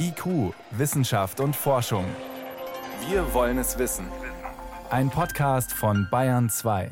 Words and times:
IQ, 0.00 0.54
Wissenschaft 0.70 1.40
und 1.40 1.54
Forschung. 1.54 2.04
Wir 3.08 3.34
wollen 3.34 3.58
es 3.58 3.78
wissen. 3.78 4.06
Ein 4.90 5.10
Podcast 5.10 5.72
von 5.72 6.08
Bayern 6.10 6.48
2. 6.48 6.90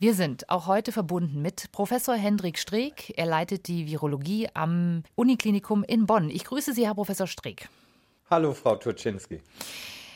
Wir 0.00 0.14
sind 0.14 0.50
auch 0.50 0.66
heute 0.66 0.90
verbunden 0.90 1.40
mit 1.40 1.70
Professor 1.70 2.16
Hendrik 2.16 2.58
Streeck. 2.58 3.12
Er 3.16 3.26
leitet 3.26 3.68
die 3.68 3.86
Virologie 3.86 4.48
am 4.54 5.04
Uniklinikum 5.14 5.84
in 5.84 6.06
Bonn. 6.06 6.30
Ich 6.30 6.44
grüße 6.44 6.72
Sie, 6.72 6.84
Herr 6.84 6.94
Professor 6.94 7.28
Streeck. 7.28 7.68
Hallo, 8.28 8.54
Frau 8.54 8.74
Turczynski. 8.74 9.40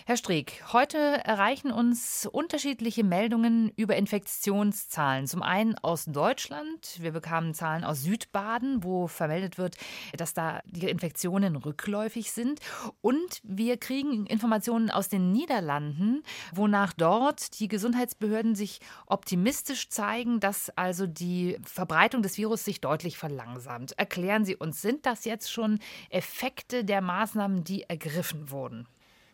Herr 0.08 0.16
Streeck, 0.16 0.62
heute 0.72 0.98
erreichen 0.98 1.72
uns 1.72 2.28
unterschiedliche 2.30 3.02
Meldungen 3.02 3.72
über 3.74 3.96
Infektionszahlen. 3.96 5.26
Zum 5.26 5.42
einen 5.42 5.76
aus 5.78 6.04
Deutschland. 6.04 6.98
Wir 7.00 7.10
bekamen 7.10 7.54
Zahlen 7.54 7.82
aus 7.82 8.02
Südbaden, 8.02 8.84
wo 8.84 9.08
vermeldet 9.08 9.58
wird, 9.58 9.76
dass 10.16 10.32
da 10.32 10.60
die 10.64 10.88
Infektionen 10.88 11.56
rückläufig 11.56 12.30
sind. 12.30 12.60
Und 13.00 13.40
wir 13.42 13.78
kriegen 13.78 14.26
Informationen 14.26 14.92
aus 14.92 15.08
den 15.08 15.32
Niederlanden, 15.32 16.22
wonach 16.54 16.92
dort 16.92 17.58
die 17.58 17.66
Gesundheitsbehörden 17.66 18.54
sich 18.54 18.78
optimistisch 19.06 19.88
zeigen, 19.88 20.38
dass 20.38 20.70
also 20.76 21.08
die 21.08 21.58
Verbreitung 21.64 22.22
des 22.22 22.38
Virus 22.38 22.64
sich 22.64 22.80
deutlich 22.80 23.18
verlangsamt. 23.18 23.98
Erklären 23.98 24.44
Sie 24.44 24.54
uns, 24.54 24.80
sind 24.80 25.04
das 25.04 25.24
jetzt 25.24 25.50
schon 25.50 25.80
Effekte 26.10 26.84
der 26.84 27.00
Maßnahmen, 27.00 27.64
die 27.64 27.82
ergriffen 27.82 28.52
wurden? 28.52 28.86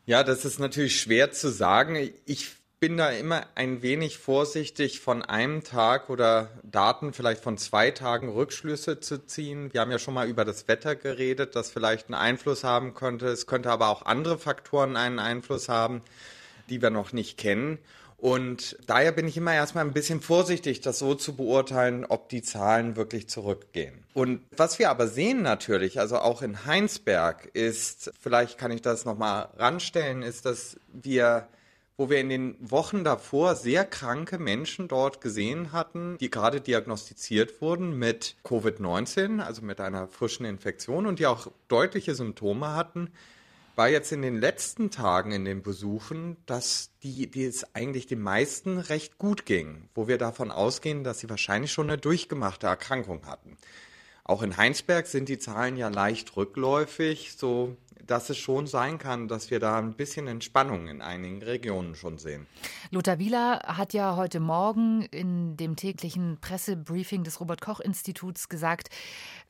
Ja, 0.05 0.25
das 0.25 0.45
ist 0.45 0.59
natürlich 0.59 1.01
schwer 1.01 1.31
zu 1.31 1.49
sagen. 1.49 2.11
Ich 2.27 2.57
bin 2.81 2.97
da 2.97 3.11
immer 3.11 3.47
ein 3.55 3.83
wenig 3.83 4.19
vorsichtig, 4.19 4.99
von 4.99 5.23
einem 5.23 5.63
Tag 5.63 6.11
oder 6.11 6.51
Daten 6.65 7.13
vielleicht 7.13 7.41
von 7.41 7.57
zwei 7.57 7.93
Tagen 7.93 8.29
Rückschlüsse 8.29 8.99
zu 8.99 9.25
ziehen. 9.25 9.73
Wir 9.73 9.81
haben 9.81 9.93
ja 9.93 10.01
schon 10.01 10.15
mal 10.15 10.29
über 10.29 10.45
das 10.45 10.67
Wetter 10.67 10.97
geredet, 10.97 11.55
das 11.55 11.71
vielleicht 11.71 12.07
einen 12.07 12.17
Einfluss 12.17 12.65
haben 12.65 12.95
könnte. 12.95 13.29
Es 13.29 13.47
könnte 13.47 13.71
aber 13.71 13.91
auch 13.91 14.05
andere 14.05 14.39
Faktoren 14.39 14.97
einen 14.97 15.21
Einfluss 15.21 15.69
haben, 15.69 16.03
die 16.69 16.83
wir 16.83 16.91
noch 16.91 17.13
nicht 17.13 17.39
kennen. 17.39 17.79
Und 18.23 18.77
daher 18.87 19.11
bin 19.11 19.27
ich 19.27 19.37
immer 19.37 19.53
erstmal 19.53 19.85
ein 19.85 19.93
bisschen 19.93 20.21
vorsichtig, 20.21 20.81
das 20.81 21.01
so 21.01 21.17
zu 21.17 21.35
beurteilen, 21.35 22.05
ob 22.05 22.29
die 22.29 22.41
Zahlen 22.41 22.95
wirklich 22.95 23.29
zurückgehen. 23.29 24.05
Und 24.15 24.43
was 24.57 24.79
wir 24.79 24.91
aber 24.91 25.09
sehen 25.09 25.43
natürlich, 25.43 25.99
also 25.99 26.19
auch 26.19 26.41
in 26.41 26.65
Heinsberg 26.65 27.47
ist, 27.53 28.13
vielleicht 28.21 28.59
kann 28.59 28.71
ich 28.71 28.81
das 28.81 29.05
nochmal 29.05 29.49
ranstellen, 29.57 30.23
ist, 30.23 30.47
dass 30.47 30.77
wir 30.93 31.49
wo 31.97 32.09
wir 32.09 32.21
in 32.21 32.31
den 32.31 32.57
Wochen 32.59 33.05
davor 33.05 33.55
sehr 33.55 33.85
kranke 33.85 34.39
Menschen 34.39 34.89
dort 34.89 35.21
gesehen 35.21 35.73
hatten, 35.73 36.17
die 36.19 36.31
gerade 36.31 36.61
diagnostiziert 36.61 37.61
wurden 37.61 37.99
mit 37.99 38.37
Covid-19, 38.45 39.41
also 39.41 39.63
mit 39.63 39.79
einer 39.79 40.09
frischen 40.09 40.47
Infektion 40.47 41.07
und 41.07 41.19
die 41.19 41.27
auch 41.27 41.49
deutliche 41.69 42.15
Symptome 42.15 42.75
hatten, 42.75 43.11
war 43.75 43.89
jetzt 43.89 44.13
in 44.13 44.23
den 44.23 44.39
letzten 44.39 44.91
Tagen 44.91 45.33
in 45.33 45.45
den 45.45 45.63
Besuchen, 45.63 46.37
dass 46.47 46.91
die, 47.03 47.31
die 47.31 47.45
es 47.45 47.75
eigentlich 47.75 48.07
den 48.07 48.21
meisten 48.21 48.79
recht 48.79 49.19
gut 49.19 49.47
ging, 49.47 49.89
wo 49.95 50.09
wir 50.09 50.19
davon 50.19 50.51
ausgehen, 50.51 51.05
dass 51.05 51.21
sie 51.21 51.31
wahrscheinlich 51.31 51.73
schon 51.73 51.89
eine 51.89 51.99
durchgemachte 51.99 52.67
Erkrankung 52.67 53.27
hatten. 53.27 53.57
Auch 54.25 54.43
in 54.43 54.57
Heinsberg 54.57 55.07
sind 55.07 55.29
die 55.29 55.39
Zahlen 55.39 55.77
ja 55.77 55.89
leicht 55.89 56.37
rückläufig, 56.37 57.33
so 57.37 57.77
dass 58.07 58.31
es 58.31 58.39
schon 58.39 58.67
sein 58.67 58.99
kann, 58.99 59.29
dass 59.29 59.51
wir 59.51 59.61
da 59.61 59.79
ein 59.79 59.95
bisschen 59.95 60.27
Entspannung 60.27 60.89
in 60.89 61.03
einigen 61.03 61.43
Regionen 61.43 61.95
schon 61.95 62.19
sehen. 62.19 62.47
Lothar 62.91 63.19
Wieler 63.19 63.61
hat 63.65 63.93
ja 63.93 64.17
heute 64.17 64.41
Morgen 64.41 65.03
in 65.03 65.57
dem 65.57 65.77
täglichen 65.77 66.39
Pressebriefing 66.41 67.25
des 67.25 67.41
Robert 67.41 67.61
Koch 67.61 67.81
Instituts 67.81 68.49
gesagt, 68.49 68.89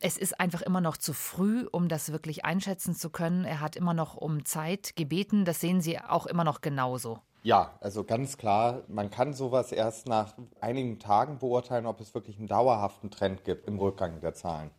es 0.00 0.16
ist 0.16 0.38
einfach 0.40 0.62
immer 0.62 0.80
noch 0.80 0.96
zu 0.96 1.12
früh, 1.12 1.66
um 1.70 1.88
das 1.88 2.12
wirklich 2.12 2.44
einschätzen 2.44 2.94
zu 2.94 3.10
können. 3.10 3.44
Er 3.44 3.60
hat 3.60 3.76
immer 3.76 3.94
noch 3.94 4.16
um 4.16 4.44
Zeit 4.44 4.96
gebeten. 4.96 5.44
Das 5.44 5.60
sehen 5.60 5.80
Sie 5.80 5.98
auch 5.98 6.26
immer 6.26 6.44
noch 6.44 6.60
genauso. 6.60 7.20
Ja, 7.44 7.76
also 7.80 8.04
ganz 8.04 8.38
klar, 8.38 8.82
man 8.86 9.10
kann 9.10 9.34
sowas 9.34 9.72
erst 9.72 10.06
nach 10.06 10.34
einigen 10.60 11.00
Tagen 11.00 11.38
beurteilen, 11.40 11.86
ob 11.86 12.00
es 12.00 12.14
wirklich 12.14 12.38
einen 12.38 12.46
dauerhaften 12.46 13.10
Trend 13.10 13.42
gibt 13.42 13.66
im 13.66 13.80
Rückgang 13.80 14.20
der 14.20 14.32
Zahlen. 14.32 14.70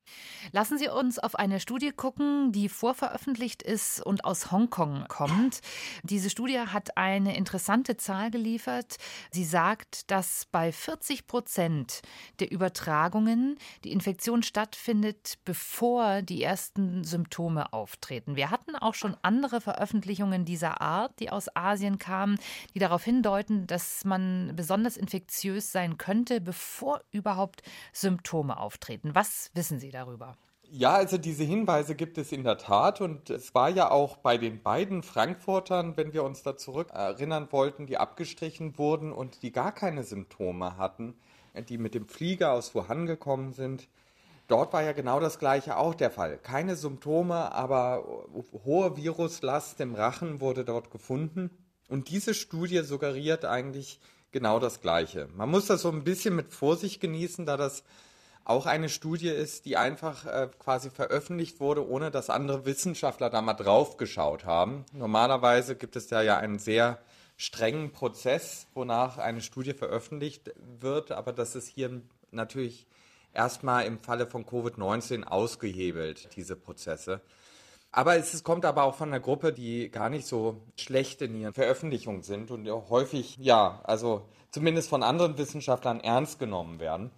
Lassen 0.54 0.78
Sie 0.78 0.88
uns 0.88 1.20
auf 1.20 1.36
eine 1.36 1.60
Studie 1.60 1.92
gucken, 1.92 2.54
die 2.54 2.70
vorveröffentlicht 2.70 3.62
ist 3.64 4.00
und 4.00 4.24
aus 4.24 4.54
Hongkong 4.54 5.06
kommt. 5.10 5.60
Diese 6.04 6.30
Studie 6.30 6.60
hat 6.60 6.96
eine 6.96 7.36
interessante 7.36 7.98
Zahl 7.98 8.32
geliefert. 8.32 8.96
Sie 9.30 9.44
sagt, 9.44 10.10
dass 10.10 10.46
bei 10.50 10.72
40 10.72 11.28
Prozent 11.28 12.02
der 12.40 12.50
Übertragungen 12.50 13.58
die 13.84 13.92
Infektion 13.92 14.42
stattfindet, 14.42 15.38
bevor 15.44 16.22
die 16.22 16.42
ersten 16.42 17.04
Symptome 17.04 17.74
auftreten. 17.74 18.38
Wir 18.38 18.52
hatten 18.52 18.78
auch 18.78 18.94
schon 18.94 19.18
andere 19.22 19.60
Veröffentlichungen 19.60 20.46
dieser 20.46 20.80
Art, 20.80 21.20
die 21.20 21.30
aus 21.30 21.54
Asien 21.58 21.98
kamen 21.98 22.38
die 22.74 22.80
darauf 22.80 23.04
hindeuten, 23.04 23.68
dass 23.68 24.06
man 24.06 24.54
besonders 24.56 24.98
infektiös 24.98 25.72
sein 25.72 25.98
könnte, 25.98 26.42
bevor 26.42 27.02
überhaupt 27.12 27.62
Symptome 27.92 28.58
auftreten. 28.58 29.16
Was 29.16 29.52
wissen 29.54 29.80
Sie 29.80 29.92
darüber? 29.92 30.36
Ja, 30.76 30.94
also 30.94 31.20
diese 31.20 31.44
Hinweise 31.44 31.94
gibt 31.94 32.18
es 32.18 32.32
in 32.32 32.44
der 32.44 32.58
Tat 32.58 33.00
und 33.00 33.30
es 33.30 33.54
war 33.54 33.70
ja 33.70 33.92
auch 33.92 34.18
bei 34.18 34.40
den 34.40 34.64
beiden 34.64 35.04
Frankfurtern, 35.04 35.98
wenn 35.98 36.14
wir 36.14 36.24
uns 36.24 36.42
da 36.42 36.58
zurück 36.58 36.90
erinnern 36.92 37.50
wollten, 37.52 37.86
die 37.86 38.00
abgestrichen 38.00 38.76
wurden 38.80 39.12
und 39.12 39.44
die 39.44 39.52
gar 39.52 39.72
keine 39.72 40.04
Symptome 40.04 40.78
hatten, 40.78 41.14
die 41.70 41.78
mit 41.78 41.94
dem 41.94 42.08
Flieger 42.08 42.54
aus 42.54 42.74
Wuhan 42.74 43.06
gekommen 43.06 43.54
sind. 43.54 43.88
Dort 44.48 44.74
war 44.74 44.82
ja 44.82 44.94
genau 44.94 45.20
das 45.20 45.38
gleiche 45.38 45.78
auch 45.78 45.94
der 45.94 46.10
Fall. 46.10 46.40
Keine 46.40 46.76
Symptome, 46.76 47.52
aber 47.52 48.04
hohe 48.66 48.98
Viruslast 48.98 49.80
im 49.80 49.94
Rachen 49.94 50.42
wurde 50.42 50.66
dort 50.66 50.90
gefunden. 50.90 51.52
Und 51.90 52.10
diese 52.10 52.34
Studie 52.34 52.82
suggeriert 52.84 53.46
eigentlich 53.46 54.00
genau 54.32 54.60
das 54.60 54.82
Gleiche. 54.82 55.30
Man 55.36 55.50
muss 55.50 55.68
das 55.68 55.82
so 55.82 55.90
ein 55.90 56.04
bisschen 56.04 56.36
mit 56.36 56.52
Vorsicht 56.52 57.00
genießen, 57.00 57.46
da 57.46 57.58
das 57.58 57.84
auch 58.46 58.66
eine 58.66 58.90
Studie 58.90 59.30
ist, 59.30 59.66
die 59.66 59.78
einfach 59.78 60.26
äh, 60.26 60.50
quasi 60.60 60.90
veröffentlicht 60.90 61.60
wurde, 61.60 61.88
ohne 61.88 62.12
dass 62.12 62.30
andere 62.30 62.66
Wissenschaftler 62.66 63.30
da 63.30 63.42
mal 63.42 63.54
drauf 63.54 63.96
geschaut 63.98 64.46
haben. 64.46 64.86
Normalerweise 64.92 65.76
gibt 65.76 65.96
es 65.96 66.08
da 66.08 66.22
ja 66.22 66.38
einen 66.38 66.60
sehr 66.60 67.00
strengen 67.38 67.92
Prozess, 67.92 68.68
wonach 68.74 69.18
eine 69.18 69.42
Studie 69.42 69.74
veröffentlicht 69.74 70.52
wird, 70.80 71.12
aber 71.12 71.32
das 71.32 71.56
ist 71.56 71.68
hier 71.68 72.02
natürlich 72.32 72.86
erstmal 73.34 73.86
im 73.86 74.00
Falle 74.00 74.28
von 74.28 74.46
Covid-19 74.46 75.24
ausgehebelt, 75.24 76.36
diese 76.36 76.56
Prozesse. 76.56 77.22
Aber 77.96 78.18
es 78.18 78.44
kommt 78.44 78.66
aber 78.66 78.84
auch 78.84 78.96
von 78.96 79.10
einer 79.10 79.20
Gruppe, 79.20 79.54
die 79.54 79.90
gar 79.92 80.10
nicht 80.10 80.26
so 80.26 80.60
schlecht 80.78 81.22
in 81.22 81.40
ihren 81.40 81.54
Veröffentlichungen 81.54 82.24
sind 82.24 82.50
und 82.50 82.68
häufig, 82.90 83.38
ja, 83.38 83.82
also 83.84 84.26
zumindest 84.50 84.90
von 84.90 85.04
anderen 85.04 85.38
Wissenschaftlern 85.38 86.00
ernst 86.00 86.40
genommen 86.40 86.80
werden. 86.80 87.12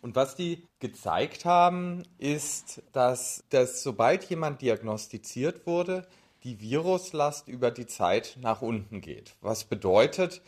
Und 0.00 0.16
was 0.16 0.36
die 0.36 0.66
gezeigt 0.78 1.44
haben, 1.44 2.04
ist, 2.16 2.82
dass, 2.92 3.44
dass 3.50 3.82
sobald 3.82 4.24
jemand 4.24 4.62
diagnostiziert 4.62 5.66
wurde, 5.66 6.06
die 6.44 6.62
Viruslast 6.62 7.46
über 7.46 7.70
die 7.70 7.86
Zeit 7.86 8.38
nach 8.40 8.62
unten 8.62 9.02
geht. 9.02 9.36
Was 9.42 9.64
bedeutet, 9.64 10.40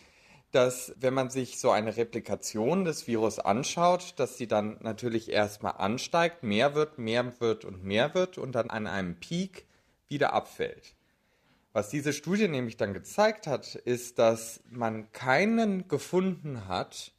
dass 0.53 0.95
wenn 1.01 1.15
man 1.15 1.31
sich 1.31 1.59
so 1.59 1.71
eine 1.71 1.97
Replikation 1.97 2.85
des 2.85 3.07
Virus 3.07 3.39
anschaut, 3.39 4.15
dass 4.17 4.37
sie 4.37 4.47
dann 4.47 4.77
natürlich 4.81 5.31
erstmal 5.31 5.75
ansteigt, 5.79 6.43
mehr 6.43 6.75
wird, 6.75 6.99
mehr 6.99 7.41
wird 7.41 7.65
und 7.65 7.83
mehr 7.85 8.15
wird 8.15 8.39
und 8.39 8.53
dann 8.53 8.71
an 8.71 8.87
einem 8.87 9.17
Peak 9.17 9.67
wieder 10.09 10.33
abfällt. 10.35 10.95
Was 11.73 11.89
diese 11.89 12.13
Studie 12.13 12.49
nämlich 12.49 12.77
dann 12.77 12.93
gezeigt 12.93 13.47
hat, 13.47 13.75
ist, 13.75 14.19
dass 14.19 14.61
man 14.69 15.11
keinen 15.13 15.89
gefunden 15.89 16.69
hat, 16.69 17.13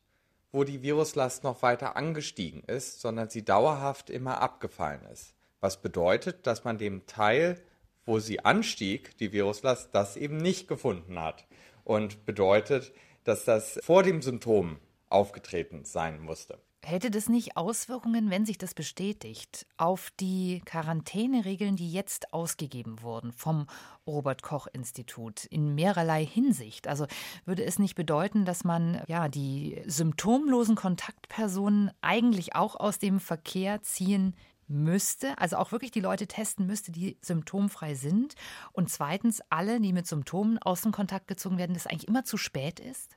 wo 0.52 0.64
die 0.64 0.84
Viruslast 0.84 1.44
noch 1.44 1.64
weiter 1.64 1.96
angestiegen 1.96 2.62
ist, 2.68 3.02
sondern 3.02 3.30
sie 3.30 3.44
dauerhaft 3.44 4.12
immer 4.12 4.42
abgefallen 4.42 5.02
ist. 5.12 5.34
Was 5.60 5.82
bedeutet, 5.82 6.46
dass 6.46 6.64
man 6.64 6.78
dem 6.78 7.08
Teil, 7.08 7.60
wo 8.06 8.20
sie 8.20 8.46
anstieg, 8.46 9.18
die 9.18 9.32
Viruslast, 9.32 9.90
das 9.96 10.18
eben 10.18 10.38
nicht 10.38 10.68
gefunden 10.68 11.20
hat. 11.20 11.46
Und 11.84 12.26
bedeutet, 12.26 12.94
dass 13.24 13.46
das 13.46 13.80
vor 13.84 14.04
dem 14.04 14.22
Symptom 14.22 14.80
aufgetreten 15.10 15.86
sein 15.86 16.20
musste. 16.22 16.60
Hätte 16.86 17.10
das 17.10 17.30
nicht 17.30 17.56
Auswirkungen, 17.56 18.30
wenn 18.30 18.46
sich 18.46 18.58
das 18.58 18.74
bestätigt, 18.74 19.66
auf 19.78 20.12
die 20.20 20.62
Quarantäneregeln, 20.66 21.78
die 21.78 21.90
jetzt 21.90 22.34
ausgegeben 22.34 23.02
wurden 23.02 23.32
vom 23.32 23.68
Robert 24.06 24.44
Koch 24.44 24.68
Institut 24.74 25.46
in 25.46 25.76
mehrerlei 25.76 26.26
Hinsicht? 26.26 26.90
Also 26.90 27.08
würde 27.46 27.64
es 27.64 27.80
nicht 27.80 27.96
bedeuten, 27.96 28.44
dass 28.44 28.66
man 28.66 29.02
ja 29.08 29.30
die 29.30 29.82
symptomlosen 29.86 30.76
Kontaktpersonen 30.76 31.90
eigentlich 32.02 32.54
auch 32.54 32.76
aus 32.76 33.00
dem 33.00 33.22
Verkehr 33.22 33.82
ziehen 33.82 34.36
müsste, 34.68 35.38
also 35.38 35.58
auch 35.58 35.72
wirklich 35.72 35.92
die 35.92 36.00
Leute 36.00 36.28
testen 36.28 36.66
müsste, 36.66 36.92
die 36.92 37.18
symptomfrei 37.22 37.96
sind. 37.96 38.36
Und 38.72 38.90
zweitens, 38.90 39.42
alle, 39.50 39.80
die 39.80 39.94
mit 39.94 40.08
Symptomen 40.08 40.58
aus 40.60 40.82
dem 40.82 40.92
Kontakt 40.92 41.28
gezogen 41.28 41.58
werden, 41.58 41.74
dass 41.74 41.88
eigentlich 41.88 42.08
immer 42.08 42.24
zu 42.24 42.38
spät 42.38 42.80
ist? 42.80 43.16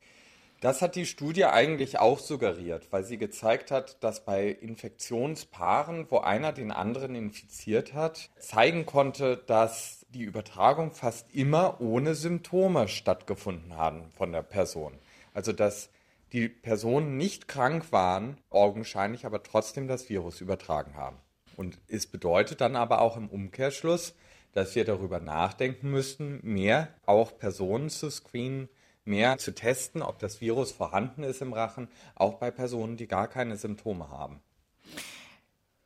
Das 0.61 0.81
hat 0.81 0.97
die 0.97 1.05
Studie 1.05 1.45
eigentlich 1.45 1.99
auch 1.99 2.19
suggeriert, 2.19 2.89
weil 2.91 3.05
sie 3.05 3.19
gezeigt 3.19 3.71
hat, 3.71 4.03
dass 4.03 4.25
bei 4.25 4.49
Infektionspaaren, 4.49 6.11
wo 6.11 6.19
einer 6.19 6.53
den 6.53 6.73
anderen 6.73 7.15
infiziert 7.15 7.93
hat, 7.93 8.31
zeigen 8.39 8.87
konnte, 8.87 9.37
dass 9.37 10.07
die 10.09 10.23
Übertragung 10.23 10.93
fast 10.93 11.35
immer 11.35 11.81
ohne 11.83 12.15
Symptome 12.15 12.89
stattgefunden 12.89 13.77
haben 13.77 14.11
von 14.17 14.33
der 14.33 14.43
Person. 14.43 14.99
Also 15.35 15.53
dass 15.53 15.91
die 16.33 16.49
Personen 16.49 17.19
nicht 17.19 17.49
krank 17.49 17.93
waren, 17.93 18.39
augenscheinlich 18.49 19.27
aber 19.27 19.43
trotzdem 19.43 19.87
das 19.87 20.09
Virus 20.09 20.41
übertragen 20.41 20.97
haben. 20.97 21.19
Und 21.57 21.79
es 21.89 22.07
bedeutet 22.07 22.61
dann 22.61 22.77
aber 22.77 23.01
auch 23.01 23.17
im 23.17 23.29
Umkehrschluss, 23.29 24.15
dass 24.53 24.75
wir 24.75 24.85
darüber 24.85 25.21
nachdenken 25.21 25.91
müssten, 25.91 26.41
mehr 26.43 26.89
auch 27.05 27.37
Personen 27.39 27.91
zu 27.91 28.11
screenen, 28.11 28.69
mehr 29.05 29.39
zu 29.39 29.55
testen, 29.55 30.03
ob 30.03 30.19
das 30.19 30.41
Virus 30.41 30.73
vorhanden 30.73 31.23
ist 31.23 31.43
im 31.43 31.53
Rachen, 31.53 31.89
auch 32.15 32.35
bei 32.35 32.51
Personen, 32.51 32.97
die 32.97 33.07
gar 33.07 33.29
keine 33.29 33.57
Symptome 33.57 34.11
haben. 34.11 34.41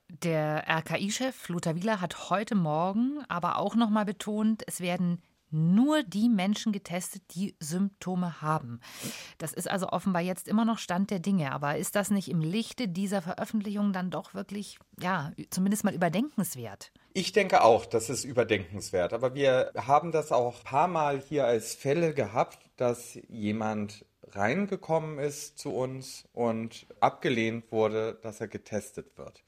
Der 0.09 0.65
RKI-Chef 0.69 1.49
Lothar 1.49 1.77
Wieler 1.77 2.01
hat 2.01 2.31
heute 2.31 2.57
Morgen 2.57 3.23
aber 3.29 3.59
auch 3.59 3.77
noch 3.77 3.91
mal 3.91 4.05
betont, 4.05 4.65
es 4.67 4.81
werden 4.81 5.23
nur 5.51 6.03
die 6.03 6.29
Menschen 6.29 6.73
getestet, 6.73 7.23
die 7.35 7.55
Symptome 7.61 8.41
haben. 8.41 8.81
Das 9.39 9.53
ist 9.53 9.71
also 9.71 9.89
offenbar 9.89 10.23
jetzt 10.23 10.49
immer 10.49 10.65
noch 10.65 10.79
Stand 10.79 11.11
der 11.11 11.19
Dinge. 11.19 11.53
Aber 11.53 11.77
ist 11.77 11.97
das 11.97 12.11
nicht 12.11 12.29
im 12.29 12.41
Lichte 12.41 12.89
dieser 12.89 13.23
Veröffentlichung 13.23 13.93
dann 13.93 14.11
doch 14.11 14.35
wirklich, 14.35 14.79
ja, 15.01 15.33
zumindest 15.51 15.85
mal 15.85 15.95
überdenkenswert? 15.95 16.93
Ich 17.13 17.33
denke 17.33 17.63
auch, 17.65 17.87
das 17.87 18.11
ist 18.11 18.25
überdenkenswert. 18.25 19.13
Aber 19.13 19.35
wir 19.35 19.73
haben 19.77 20.13
das 20.13 20.33
auch 20.33 20.59
ein 20.59 20.65
paar 20.65 20.89
Mal 20.89 21.21
hier 21.21 21.47
als 21.47 21.75
Fälle 21.75 22.15
gehabt, 22.15 22.59
dass 22.77 23.19
jemand 23.29 24.05
reingekommen 24.33 25.19
ist 25.19 25.59
zu 25.59 25.71
uns 25.75 26.25
und 26.33 26.87
abgelehnt 27.01 27.73
wurde, 27.73 28.19
dass 28.23 28.41
er 28.41 28.49
getestet 28.49 29.19
wird. 29.19 29.43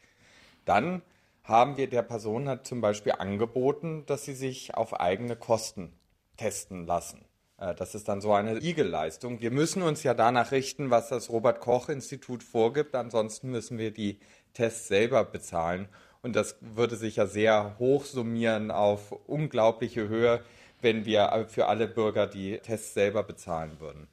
Dann 0.64 1.02
haben 1.44 1.76
wir 1.76 1.88
der 1.88 2.02
Person 2.02 2.48
halt 2.48 2.66
zum 2.66 2.80
Beispiel 2.80 3.12
angeboten, 3.18 4.04
dass 4.06 4.24
sie 4.24 4.34
sich 4.34 4.74
auf 4.74 4.98
eigene 5.00 5.36
Kosten 5.36 5.92
testen 6.36 6.86
lassen. 6.86 7.24
Äh, 7.58 7.74
das 7.74 7.94
ist 7.94 8.08
dann 8.08 8.20
so 8.20 8.32
eine 8.32 8.58
Igelleistung. 8.58 9.40
Wir 9.40 9.50
müssen 9.50 9.82
uns 9.82 10.02
ja 10.02 10.14
danach 10.14 10.52
richten, 10.52 10.90
was 10.90 11.08
das 11.08 11.30
Robert 11.30 11.60
Koch 11.60 11.88
Institut 11.88 12.42
vorgibt. 12.42 12.94
Ansonsten 12.94 13.50
müssen 13.50 13.78
wir 13.78 13.90
die 13.90 14.18
Tests 14.52 14.88
selber 14.88 15.24
bezahlen. 15.24 15.88
Und 16.22 16.36
das 16.36 16.56
würde 16.60 16.96
sich 16.96 17.16
ja 17.16 17.26
sehr 17.26 17.76
hoch 17.78 18.04
summieren 18.04 18.70
auf 18.70 19.12
unglaubliche 19.26 20.08
Höhe, 20.08 20.42
wenn 20.80 21.04
wir 21.04 21.46
für 21.48 21.66
alle 21.66 21.88
Bürger 21.88 22.26
die 22.26 22.58
Tests 22.58 22.94
selber 22.94 23.22
bezahlen 23.22 23.80
würden. 23.80 24.08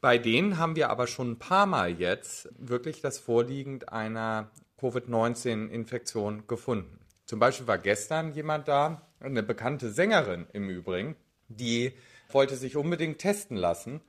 Bei 0.00 0.18
denen 0.18 0.58
haben 0.58 0.76
wir 0.76 0.90
aber 0.90 1.06
schon 1.06 1.32
ein 1.32 1.38
paar 1.38 1.66
Mal 1.66 1.98
jetzt 1.98 2.48
wirklich 2.58 3.00
das 3.00 3.18
Vorliegen 3.18 3.82
einer 3.84 4.50
Covid-19-Infektion 4.84 6.46
gefunden. 6.46 6.98
Zum 7.24 7.38
Beispiel 7.38 7.66
war 7.66 7.78
gestern 7.78 8.34
jemand 8.34 8.68
da, 8.68 9.00
eine 9.18 9.42
bekannte 9.42 9.90
Sängerin 9.90 10.46
im 10.52 10.68
Übrigen, 10.68 11.16
die 11.48 11.94
wollte 12.30 12.56
sich 12.56 12.76
unbedingt 12.76 13.18
testen 13.18 13.56
lassen, 13.56 14.02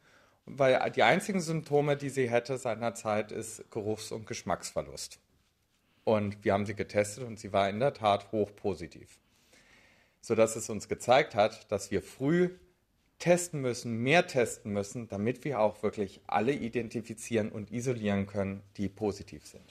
weil 0.45 0.91
die 0.91 1.03
einzigen 1.03 1.39
Symptome, 1.39 1.95
die 1.95 2.09
sie 2.09 2.29
hätte 2.29 2.57
seinerzeit, 2.57 3.31
ist 3.31 3.71
Geruchs- 3.71 4.11
und 4.11 4.27
Geschmacksverlust. 4.27 5.19
Und 6.03 6.43
wir 6.43 6.51
haben 6.51 6.65
sie 6.65 6.75
getestet 6.75 7.23
und 7.23 7.39
sie 7.39 7.53
war 7.53 7.69
in 7.69 7.79
der 7.79 7.93
Tat 7.93 8.33
hochpositiv. 8.33 9.19
Sodass 10.19 10.57
es 10.57 10.69
uns 10.69 10.89
gezeigt 10.89 11.35
hat, 11.35 11.71
dass 11.71 11.89
wir 11.89 12.01
früh 12.01 12.49
testen 13.17 13.61
müssen, 13.61 13.95
mehr 13.97 14.27
testen 14.27 14.73
müssen, 14.73 15.07
damit 15.07 15.45
wir 15.45 15.61
auch 15.61 15.83
wirklich 15.83 16.19
alle 16.27 16.51
identifizieren 16.51 17.49
und 17.49 17.71
isolieren 17.71 18.27
können, 18.27 18.61
die 18.75 18.89
positiv 18.89 19.47
sind. 19.47 19.63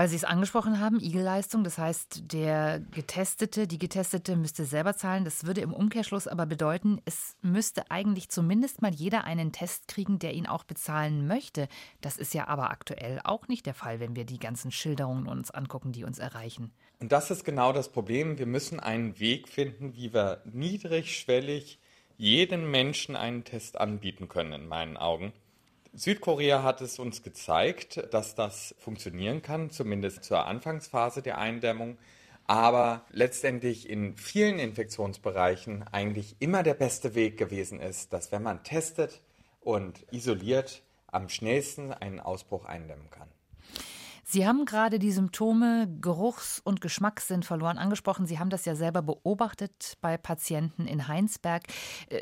Weil 0.00 0.08
Sie 0.08 0.16
es 0.16 0.24
angesprochen 0.24 0.80
haben, 0.80 0.98
Igelleistung, 0.98 1.62
das 1.62 1.76
heißt, 1.76 2.32
der 2.32 2.80
Getestete, 2.80 3.66
die 3.66 3.78
Getestete 3.78 4.34
müsste 4.34 4.64
selber 4.64 4.96
zahlen. 4.96 5.26
Das 5.26 5.44
würde 5.44 5.60
im 5.60 5.74
Umkehrschluss 5.74 6.26
aber 6.26 6.46
bedeuten, 6.46 7.02
es 7.04 7.36
müsste 7.42 7.90
eigentlich 7.90 8.30
zumindest 8.30 8.80
mal 8.80 8.94
jeder 8.94 9.24
einen 9.24 9.52
Test 9.52 9.88
kriegen, 9.88 10.18
der 10.18 10.32
ihn 10.32 10.46
auch 10.46 10.64
bezahlen 10.64 11.26
möchte. 11.26 11.68
Das 12.00 12.16
ist 12.16 12.32
ja 12.32 12.48
aber 12.48 12.70
aktuell 12.70 13.20
auch 13.24 13.46
nicht 13.48 13.66
der 13.66 13.74
Fall, 13.74 14.00
wenn 14.00 14.16
wir 14.16 14.24
die 14.24 14.38
ganzen 14.38 14.72
Schilderungen 14.72 15.26
uns 15.26 15.50
angucken, 15.50 15.92
die 15.92 16.04
uns 16.04 16.18
erreichen. 16.18 16.72
Und 17.00 17.12
das 17.12 17.30
ist 17.30 17.44
genau 17.44 17.74
das 17.74 17.92
Problem. 17.92 18.38
Wir 18.38 18.46
müssen 18.46 18.80
einen 18.80 19.20
Weg 19.20 19.50
finden, 19.50 19.94
wie 19.96 20.14
wir 20.14 20.40
niedrigschwellig 20.46 21.78
jedem 22.16 22.70
Menschen 22.70 23.16
einen 23.16 23.44
Test 23.44 23.78
anbieten 23.78 24.30
können, 24.30 24.54
in 24.54 24.66
meinen 24.66 24.96
Augen. 24.96 25.34
Südkorea 25.92 26.62
hat 26.62 26.80
es 26.80 26.98
uns 26.98 27.22
gezeigt, 27.22 28.06
dass 28.12 28.34
das 28.34 28.74
funktionieren 28.78 29.42
kann, 29.42 29.70
zumindest 29.70 30.22
zur 30.24 30.46
Anfangsphase 30.46 31.20
der 31.20 31.38
Eindämmung. 31.38 31.98
Aber 32.46 33.04
letztendlich 33.10 33.88
in 33.88 34.16
vielen 34.16 34.58
Infektionsbereichen 34.58 35.84
eigentlich 35.92 36.36
immer 36.38 36.62
der 36.62 36.74
beste 36.74 37.14
Weg 37.14 37.36
gewesen 37.38 37.80
ist, 37.80 38.12
dass 38.12 38.32
wenn 38.32 38.42
man 38.42 38.62
testet 38.62 39.20
und 39.60 40.04
isoliert, 40.12 40.82
am 41.08 41.28
schnellsten 41.28 41.92
einen 41.92 42.20
Ausbruch 42.20 42.64
eindämmen 42.64 43.10
kann. 43.10 43.28
Sie 44.32 44.46
haben 44.46 44.64
gerade 44.64 45.00
die 45.00 45.10
Symptome 45.10 45.88
Geruchs- 46.00 46.60
und 46.62 46.80
Geschmackssinn 46.80 47.42
verloren 47.42 47.78
angesprochen. 47.78 48.26
Sie 48.26 48.38
haben 48.38 48.48
das 48.48 48.64
ja 48.64 48.76
selber 48.76 49.02
beobachtet 49.02 49.98
bei 50.00 50.16
Patienten 50.16 50.86
in 50.86 51.08
Heinsberg. 51.08 51.64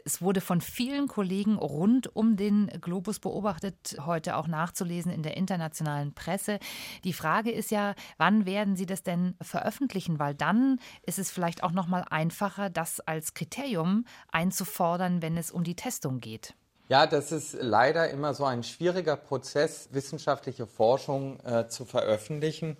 Es 0.06 0.22
wurde 0.22 0.40
von 0.40 0.62
vielen 0.62 1.06
Kollegen 1.06 1.56
rund 1.56 2.16
um 2.16 2.36
den 2.36 2.68
Globus 2.80 3.18
beobachtet, 3.18 3.98
heute 4.06 4.36
auch 4.36 4.46
nachzulesen 4.46 5.12
in 5.12 5.22
der 5.22 5.36
internationalen 5.36 6.14
Presse. 6.14 6.60
Die 7.04 7.12
Frage 7.12 7.50
ist 7.50 7.70
ja, 7.70 7.94
wann 8.16 8.46
werden 8.46 8.74
Sie 8.74 8.86
das 8.86 9.02
denn 9.02 9.34
veröffentlichen? 9.42 10.18
Weil 10.18 10.34
dann 10.34 10.80
ist 11.02 11.18
es 11.18 11.30
vielleicht 11.30 11.62
auch 11.62 11.72
noch 11.72 11.88
mal 11.88 12.06
einfacher, 12.08 12.70
das 12.70 13.00
als 13.00 13.34
Kriterium 13.34 14.06
einzufordern, 14.32 15.20
wenn 15.20 15.36
es 15.36 15.50
um 15.50 15.62
die 15.62 15.76
Testung 15.76 16.20
geht. 16.20 16.54
Ja, 16.88 17.06
das 17.06 17.32
ist 17.32 17.54
leider 17.60 18.08
immer 18.08 18.32
so 18.32 18.46
ein 18.46 18.62
schwieriger 18.62 19.16
Prozess, 19.16 19.90
wissenschaftliche 19.92 20.66
Forschung 20.66 21.38
äh, 21.44 21.68
zu 21.68 21.84
veröffentlichen. 21.84 22.78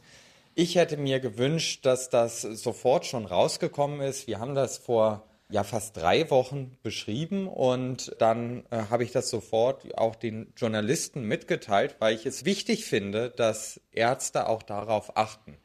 Ich 0.55 0.77
hätte 0.77 0.97
mir 0.97 1.21
gewünscht, 1.21 1.85
dass 1.85 2.09
das 2.09 2.41
sofort 2.41 3.05
schon 3.05 3.27
rausgekommen 3.27 4.01
ist. 4.01 4.27
Wir 4.27 4.41
haben 4.41 4.55
das 4.55 4.79
vor 4.79 5.25
ja 5.51 5.63
fast 5.63 5.99
drei 5.99 6.31
Wochen 6.31 6.79
beschrieben 6.83 7.49
und 7.49 8.17
dann 8.19 8.65
äh, 8.71 8.85
habe 8.91 9.05
ich 9.05 9.13
das 9.13 9.29
sofort 9.29 9.99
auch 9.99 10.17
den 10.17 10.55
Journalisten 10.57 11.23
mitgeteilt, 11.25 11.97
weil 11.99 12.15
ich 12.15 12.25
es 12.25 12.47
wichtig 12.47 12.87
finde, 12.87 13.29
dass 13.29 13.79
Ärzte 13.93 14.49
auch 14.49 14.63
darauf 14.63 15.19
achten. 15.19 15.59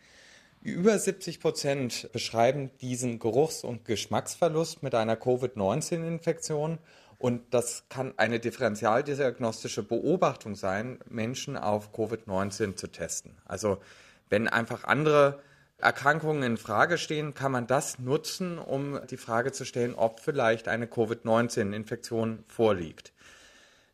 Über 0.61 0.97
70 0.99 1.39
Prozent 1.39 2.09
beschreiben 2.11 2.71
diesen 2.81 3.19
Geruchs- 3.19 3.63
und 3.63 3.85
Geschmacksverlust 3.85 4.83
mit 4.83 4.95
einer 4.95 5.15
Covid-19-Infektion 5.15 6.77
und 7.23 7.53
das 7.53 7.85
kann 7.87 8.13
eine 8.17 8.41
differentialdiagnostische 8.41 9.81
Beobachtung 9.81 10.55
sein, 10.55 10.99
Menschen 11.09 11.55
auf 11.55 11.93
Covid-19 11.93 12.75
zu 12.75 12.87
testen. 12.87 13.37
Also 13.45 13.77
wenn 14.27 14.49
einfach 14.49 14.83
andere 14.83 15.39
Erkrankungen 15.77 16.43
in 16.43 16.57
Frage 16.57 16.97
stehen, 16.97 17.33
kann 17.33 17.53
man 17.53 17.65
das 17.65 17.97
nutzen, 17.97 18.57
um 18.59 18.99
die 19.09 19.15
Frage 19.15 19.53
zu 19.53 19.63
stellen, 19.63 19.95
ob 19.95 20.19
vielleicht 20.19 20.67
eine 20.67 20.85
Covid-19-Infektion 20.85 22.43
vorliegt. 22.49 23.13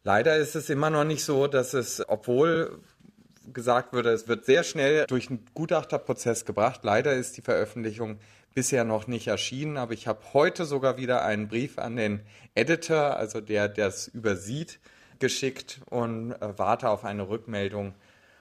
Leider 0.03 0.37
ist 0.37 0.55
es 0.55 0.71
immer 0.71 0.89
noch 0.89 1.03
nicht 1.03 1.23
so, 1.23 1.45
dass 1.45 1.75
es, 1.75 2.03
obwohl 2.09 2.79
gesagt 3.53 3.93
würde, 3.93 4.09
es 4.09 4.27
wird 4.27 4.45
sehr 4.45 4.63
schnell 4.63 5.05
durch 5.05 5.29
einen 5.29 5.45
Gutachterprozess 5.53 6.45
gebracht, 6.45 6.79
leider 6.81 7.13
ist 7.13 7.37
die 7.37 7.43
Veröffentlichung 7.43 8.17
bisher 8.59 8.83
noch 8.83 9.07
nicht 9.07 9.27
erschienen, 9.27 9.77
aber 9.77 9.93
ich 9.93 10.05
habe 10.05 10.19
heute 10.33 10.65
sogar 10.65 10.97
wieder 10.97 11.23
einen 11.23 11.47
Brief 11.47 11.79
an 11.79 11.95
den 11.95 12.19
Editor, 12.55 13.15
also 13.15 13.39
der 13.39 13.69
das 13.69 14.09
übersieht, 14.09 14.81
geschickt 15.17 15.79
und 15.89 16.33
äh, 16.33 16.57
warte 16.57 16.89
auf 16.89 17.05
eine 17.05 17.29
Rückmeldung, 17.29 17.93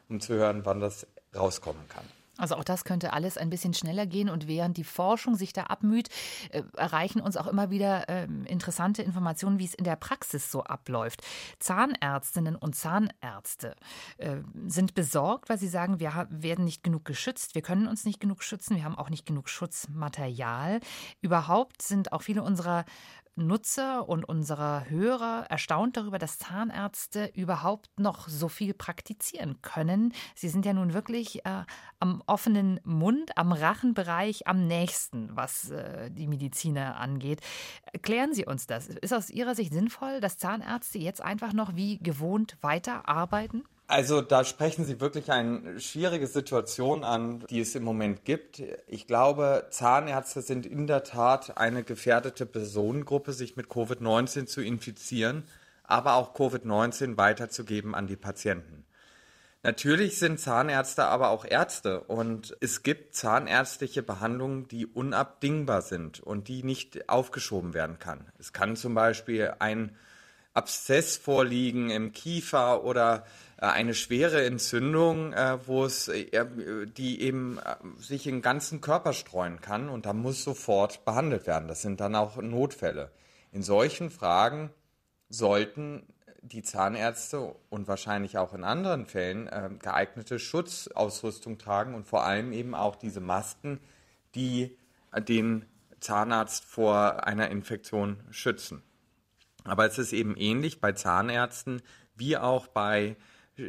um 0.09 0.19
zu 0.19 0.35
hören, 0.35 0.63
wann 0.65 0.81
das 0.81 1.07
rauskommen 1.37 1.89
kann. 1.89 2.03
Also 2.38 2.57
auch 2.57 2.64
das 2.64 2.85
könnte 2.85 3.12
alles 3.12 3.37
ein 3.37 3.50
bisschen 3.50 3.75
schneller 3.75 4.07
gehen 4.07 4.30
und 4.30 4.47
während 4.47 4.76
die 4.76 4.85
Forschung 4.85 5.35
sich 5.35 5.52
da 5.52 5.64
abmüht, 5.64 6.09
äh, 6.50 6.62
erreichen 6.76 7.21
uns 7.21 7.37
auch 7.37 7.49
immer 7.49 7.71
wieder 7.71 8.09
äh, 8.09 8.25
interessante 8.47 9.02
Informationen, 9.02 9.59
wie 9.59 9.64
es 9.64 9.75
in 9.75 9.85
der 9.85 9.97
Praxis 9.97 10.50
so 10.50 10.62
abläuft. 10.62 11.23
Zahnärztinnen 11.59 12.57
und 12.57 12.76
Zahnärzte 12.76 13.75
äh, 14.18 14.37
sind 14.66 14.95
besorgt, 14.95 15.49
weil 15.49 15.59
sie 15.59 15.68
sagen, 15.68 16.00
wir 16.00 16.28
werden 16.30 16.64
nicht 16.64 16.83
genug 16.83 17.04
geschützt, 17.04 17.54
wir 17.54 17.62
können 17.62 17.88
uns 17.88 18.04
nicht 18.04 18.21
genug 18.21 18.42
schützen, 18.42 18.76
wir 18.76 18.85
haben 18.85 18.97
auch 18.97 19.11
nicht 19.11 19.26
genug 19.26 19.49
Schutzmaterial. 19.49 20.80
Überhaupt 21.21 21.83
sind 21.83 22.12
auch 22.12 22.23
viele 22.23 22.42
unserer 22.42 22.85
Nutzer 23.38 24.09
und 24.09 24.25
unserer 24.25 24.88
Hörer 24.88 25.47
erstaunt 25.49 25.97
darüber, 25.97 26.18
dass 26.18 26.38
Zahnärzte 26.38 27.30
überhaupt 27.35 27.88
noch 27.99 28.28
so 28.28 28.49
viel 28.49 28.75
praktizieren 28.75 29.62
können. 29.62 30.12
Sie 30.35 30.49
sind 30.49 30.66
ja 30.66 30.73
nun 30.73 30.92
wirklich 30.92 31.45
äh, 31.47 31.64
am 32.00 32.23
offenen 32.26 32.80
Mund, 32.85 33.37
am 33.37 33.52
Rachenbereich 33.52 34.47
am 34.47 34.66
nächsten, 34.66 35.35
was 35.37 35.71
äh, 35.71 36.11
die 36.11 36.26
Mediziner 36.26 36.97
angeht. 36.97 37.40
Erklären 37.92 38.35
Sie 38.35 38.45
uns 38.45 38.66
das. 38.66 38.88
Ist 38.88 39.14
aus 39.14 39.30
Ihrer 39.30 39.54
Sicht 39.54 39.73
sinnvoll, 39.73 40.21
dass 40.21 40.38
Zahnärzte 40.38 40.99
jetzt 40.99 41.23
einfach 41.23 41.52
noch 41.52 41.76
wie 41.76 41.99
gewohnt 41.99 42.59
weiterarbeiten? 42.61 43.64
Also 43.90 44.21
da 44.21 44.45
sprechen 44.45 44.85
Sie 44.85 45.00
wirklich 45.00 45.33
eine 45.33 45.80
schwierige 45.80 46.26
Situation 46.26 47.04
an, 47.04 47.42
die 47.49 47.61
es 47.61 47.75
im 47.75 47.85
Moment 47.85 48.26
gibt. 48.26 48.62
Ich 48.87 49.07
glaube, 49.07 49.66
Zahnärzte 49.71 50.42
sind 50.42 50.66
in 50.66 50.87
der 50.87 51.04
Tat 51.04 51.57
eine 51.57 51.85
gefährdete 51.85 52.45
Personengruppe, 52.45 53.33
sich 53.33 53.57
mit 53.57 53.68
Covid-19 53.68 54.45
zu 54.45 54.61
infizieren, 54.61 55.45
aber 55.85 56.16
auch 56.16 56.35
Covid-19 56.35 57.16
weiterzugeben 57.16 57.95
an 57.95 58.07
die 58.07 58.16
Patienten. 58.16 58.85
Natürlich 59.62 60.18
sind 60.18 60.38
Zahnärzte 60.38 61.07
aber 61.07 61.30
auch 61.30 61.47
Ärzte 61.47 62.00
und 62.00 62.59
es 62.61 62.83
gibt 62.83 63.14
zahnärztliche 63.14 64.02
Behandlungen, 64.02 64.68
die 64.68 64.87
unabdingbar 64.87 65.80
sind 65.80 66.21
und 66.21 66.49
die 66.49 66.62
nicht 66.62 67.09
aufgeschoben 67.09 67.73
werden 67.73 67.99
kann. 67.99 68.30
Es 68.38 68.52
kann 68.52 68.76
zum 68.76 68.95
Beispiel 68.95 69.54
ein 69.61 69.97
Abszess 70.52 71.16
vorliegen 71.16 71.88
im 71.88 72.12
Kiefer 72.12 72.85
oder 72.85 73.25
eine 73.59 73.95
schwere 73.95 74.45
Entzündung, 74.45 75.33
äh, 75.33 75.59
wo 75.67 75.85
es, 75.85 76.09
äh, 76.09 76.47
die 76.97 77.21
eben 77.23 77.59
sich 77.99 78.27
im 78.27 78.41
ganzen 78.41 78.81
Körper 78.81 79.12
streuen 79.12 79.61
kann 79.61 79.88
und 79.88 80.07
da 80.07 80.12
muss 80.12 80.45
sofort 80.45 81.05
behandelt 81.05 81.47
werden. 81.47 81.69
Das 81.69 81.83
sind 81.83 82.00
dann 82.00 82.15
auch 82.15 82.37
Notfälle. 82.37 83.11
In 83.50 83.62
solchen 83.62 84.11
Fragen 84.11 84.71
sollten 85.29 86.07
die 86.43 86.62
Zahnärzte 86.62 87.57
und 87.69 87.88
wahrscheinlich 87.88 88.38
auch 88.38 88.55
in 88.55 88.62
anderen 88.62 89.07
Fällen 89.07 89.50
geeignete 89.81 90.38
Schutzausrüstung 90.38 91.59
tragen 91.59 91.95
und 91.95 92.07
vor 92.07 92.25
allem 92.25 92.53
eben 92.53 92.75
auch 92.75 92.97
diese 92.97 93.21
Masken, 93.21 93.81
die 94.35 94.79
den 95.19 95.67
Zahnarzt 96.00 96.65
vor 96.65 97.27
einer 97.27 97.50
Infektion 97.50 98.21
schützen. 98.31 98.83
Aber 99.65 99.85
es 99.87 99.99
ist 99.99 100.12
eben 100.12 100.37
ähnlich 100.37 100.81
bei 100.81 100.93
Zahnärzten 100.93 101.83
wie 102.17 102.37
auch 102.37 102.67
bei 102.67 103.17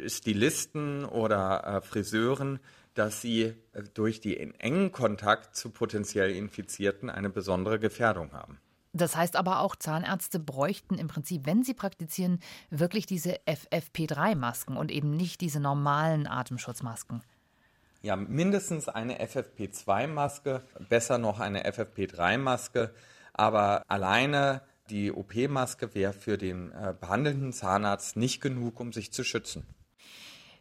Stilisten 0.06 1.04
oder 1.04 1.64
äh, 1.64 1.80
Friseuren, 1.80 2.60
dass 2.94 3.20
sie 3.20 3.54
äh, 3.72 3.82
durch 3.94 4.20
den 4.20 4.54
engen 4.54 4.92
Kontakt 4.92 5.56
zu 5.56 5.70
potenziell 5.70 6.30
Infizierten 6.30 7.10
eine 7.10 7.30
besondere 7.30 7.78
Gefährdung 7.78 8.32
haben. 8.32 8.58
Das 8.92 9.16
heißt 9.16 9.36
aber 9.36 9.60
auch, 9.60 9.76
Zahnärzte 9.76 10.40
bräuchten 10.40 10.98
im 10.98 11.06
Prinzip, 11.06 11.46
wenn 11.46 11.62
sie 11.62 11.74
praktizieren, 11.74 12.40
wirklich 12.70 13.06
diese 13.06 13.38
FFP3-Masken 13.46 14.76
und 14.76 14.90
eben 14.90 15.10
nicht 15.10 15.40
diese 15.40 15.60
normalen 15.60 16.26
Atemschutzmasken. 16.26 17.22
Ja, 18.02 18.16
mindestens 18.16 18.88
eine 18.88 19.22
FFP2-Maske, 19.24 20.62
besser 20.88 21.18
noch 21.18 21.38
eine 21.38 21.70
FFP3-Maske, 21.70 22.90
aber 23.32 23.84
alleine 23.88 24.62
die 24.88 25.12
OP-Maske 25.12 25.94
wäre 25.94 26.12
für 26.12 26.36
den 26.36 26.72
äh, 26.72 26.94
behandelnden 26.98 27.52
Zahnarzt 27.52 28.16
nicht 28.16 28.40
genug, 28.40 28.80
um 28.80 28.92
sich 28.92 29.12
zu 29.12 29.22
schützen. 29.22 29.66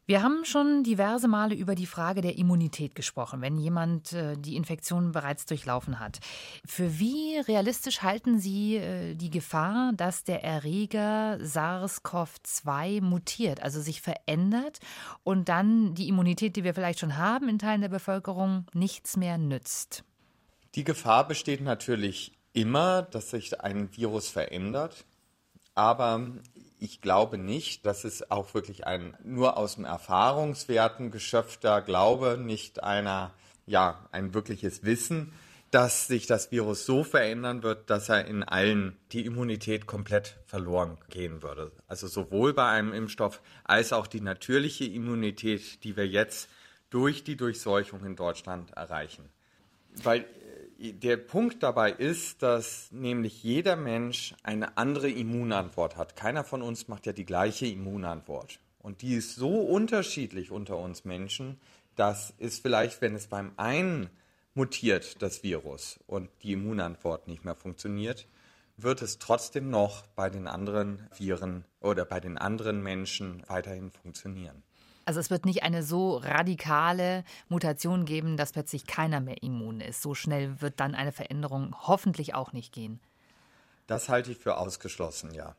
Wir 0.09 0.23
haben 0.23 0.43
schon 0.43 0.81
diverse 0.81 1.27
Male 1.27 1.53
über 1.53 1.75
die 1.75 1.85
Frage 1.85 2.21
der 2.21 2.39
Immunität 2.39 2.95
gesprochen, 2.95 3.41
wenn 3.41 3.59
jemand 3.59 4.11
äh, 4.11 4.35
die 4.37 4.55
Infektion 4.55 5.11
bereits 5.11 5.45
durchlaufen 5.45 5.99
hat. 5.99 6.17
Für 6.65 6.97
wie 6.97 7.37
realistisch 7.37 8.01
halten 8.01 8.39
Sie 8.39 8.77
äh, 8.77 9.13
die 9.13 9.29
Gefahr, 9.29 9.91
dass 9.93 10.23
der 10.23 10.43
Erreger 10.43 11.37
SARS-CoV-2 11.39 13.03
mutiert, 13.03 13.61
also 13.61 13.81
sich 13.81 14.01
verändert 14.01 14.79
und 15.23 15.47
dann 15.47 15.93
die 15.93 16.07
Immunität, 16.07 16.55
die 16.55 16.63
wir 16.63 16.73
vielleicht 16.73 16.97
schon 16.97 17.15
haben 17.15 17.47
in 17.47 17.59
Teilen 17.59 17.81
der 17.81 17.89
Bevölkerung, 17.89 18.65
nichts 18.73 19.15
mehr 19.15 19.37
nützt? 19.37 20.03
Die 20.73 20.85
Gefahr 20.85 21.27
besteht 21.27 21.61
natürlich 21.61 22.31
immer, 22.53 23.03
dass 23.03 23.29
sich 23.29 23.61
ein 23.61 23.95
Virus 23.95 24.27
verändert. 24.27 25.05
Aber 25.75 26.31
ich 26.79 27.01
glaube 27.01 27.37
nicht, 27.37 27.85
dass 27.85 28.03
es 28.03 28.31
auch 28.31 28.53
wirklich 28.53 28.87
ein 28.87 29.15
nur 29.23 29.57
aus 29.57 29.75
dem 29.75 29.85
Erfahrungswerten 29.85 31.11
geschöpfter 31.11 31.81
Glaube, 31.81 32.37
nicht 32.37 32.83
einer, 32.83 33.33
ja, 33.65 34.07
ein 34.11 34.33
wirkliches 34.33 34.83
Wissen, 34.83 35.33
dass 35.71 36.07
sich 36.07 36.25
das 36.25 36.51
Virus 36.51 36.85
so 36.85 37.03
verändern 37.03 37.61
wird, 37.61 37.89
dass 37.89 38.09
er 38.09 38.25
in 38.25 38.43
allen 38.43 38.97
die 39.11 39.25
Immunität 39.25 39.85
komplett 39.85 40.37
verloren 40.45 40.97
gehen 41.09 41.43
würde. 41.43 41.71
Also 41.87 42.07
sowohl 42.07 42.53
bei 42.53 42.67
einem 42.67 42.93
Impfstoff 42.93 43.41
als 43.65 43.93
auch 43.93 44.07
die 44.07 44.21
natürliche 44.21 44.85
Immunität, 44.85 45.83
die 45.83 45.95
wir 45.95 46.07
jetzt 46.07 46.49
durch 46.89 47.23
die 47.23 47.35
Durchseuchung 47.35 48.03
in 48.03 48.15
Deutschland 48.15 48.71
erreichen. 48.71 49.29
Weil 50.01 50.25
der 50.79 51.17
Punkt 51.17 51.61
dabei 51.61 51.91
ist, 51.91 52.41
dass 52.41 52.89
nämlich 52.91 53.43
jeder 53.43 53.75
Mensch 53.75 54.33
eine 54.43 54.77
andere 54.77 55.09
Immunantwort 55.09 55.97
hat. 55.97 56.15
Keiner 56.15 56.45
von 56.45 56.61
uns 56.61 56.87
macht 56.87 57.05
ja 57.05 57.11
die 57.11 57.25
gleiche 57.25 57.65
Immunantwort. 57.65 58.59
Und 58.79 59.01
die 59.01 59.15
ist 59.15 59.35
so 59.35 59.59
unterschiedlich 59.59 60.51
unter 60.51 60.77
uns 60.77 61.03
Menschen, 61.03 61.59
dass 61.95 62.33
es 62.37 62.59
vielleicht, 62.59 63.01
wenn 63.01 63.13
es 63.13 63.27
beim 63.27 63.51
einen 63.57 64.09
mutiert, 64.53 65.21
das 65.21 65.43
Virus, 65.43 65.99
und 66.07 66.29
die 66.43 66.53
Immunantwort 66.53 67.27
nicht 67.27 67.43
mehr 67.43 67.55
funktioniert, 67.55 68.27
wird 68.77 69.01
es 69.01 69.19
trotzdem 69.19 69.69
noch 69.69 70.07
bei 70.15 70.29
den 70.29 70.47
anderen 70.47 71.09
Viren 71.17 71.65
oder 71.81 72.05
bei 72.05 72.21
den 72.21 72.37
anderen 72.37 72.81
Menschen 72.81 73.43
weiterhin 73.47 73.91
funktionieren. 73.91 74.63
Also 75.09 75.21
es 75.21 75.31
wird 75.31 75.43
nicht 75.43 75.63
eine 75.63 75.81
so 75.81 76.17
radikale 76.17 77.23
Mutation 77.47 78.05
geben, 78.05 78.37
dass 78.37 78.51
plötzlich 78.51 78.85
keiner 78.85 79.19
mehr 79.19 79.41
immun 79.41 79.81
ist. 79.81 80.03
So 80.03 80.13
schnell 80.13 80.61
wird 80.61 80.79
dann 80.79 80.93
eine 80.93 81.11
Veränderung 81.11 81.75
hoffentlich 81.79 82.35
auch 82.35 82.53
nicht 82.53 82.71
gehen. 82.71 82.99
Das 83.87 84.07
halte 84.07 84.31
ich 84.31 84.37
für 84.37 84.57
ausgeschlossen, 84.57 85.33
ja. 85.33 85.55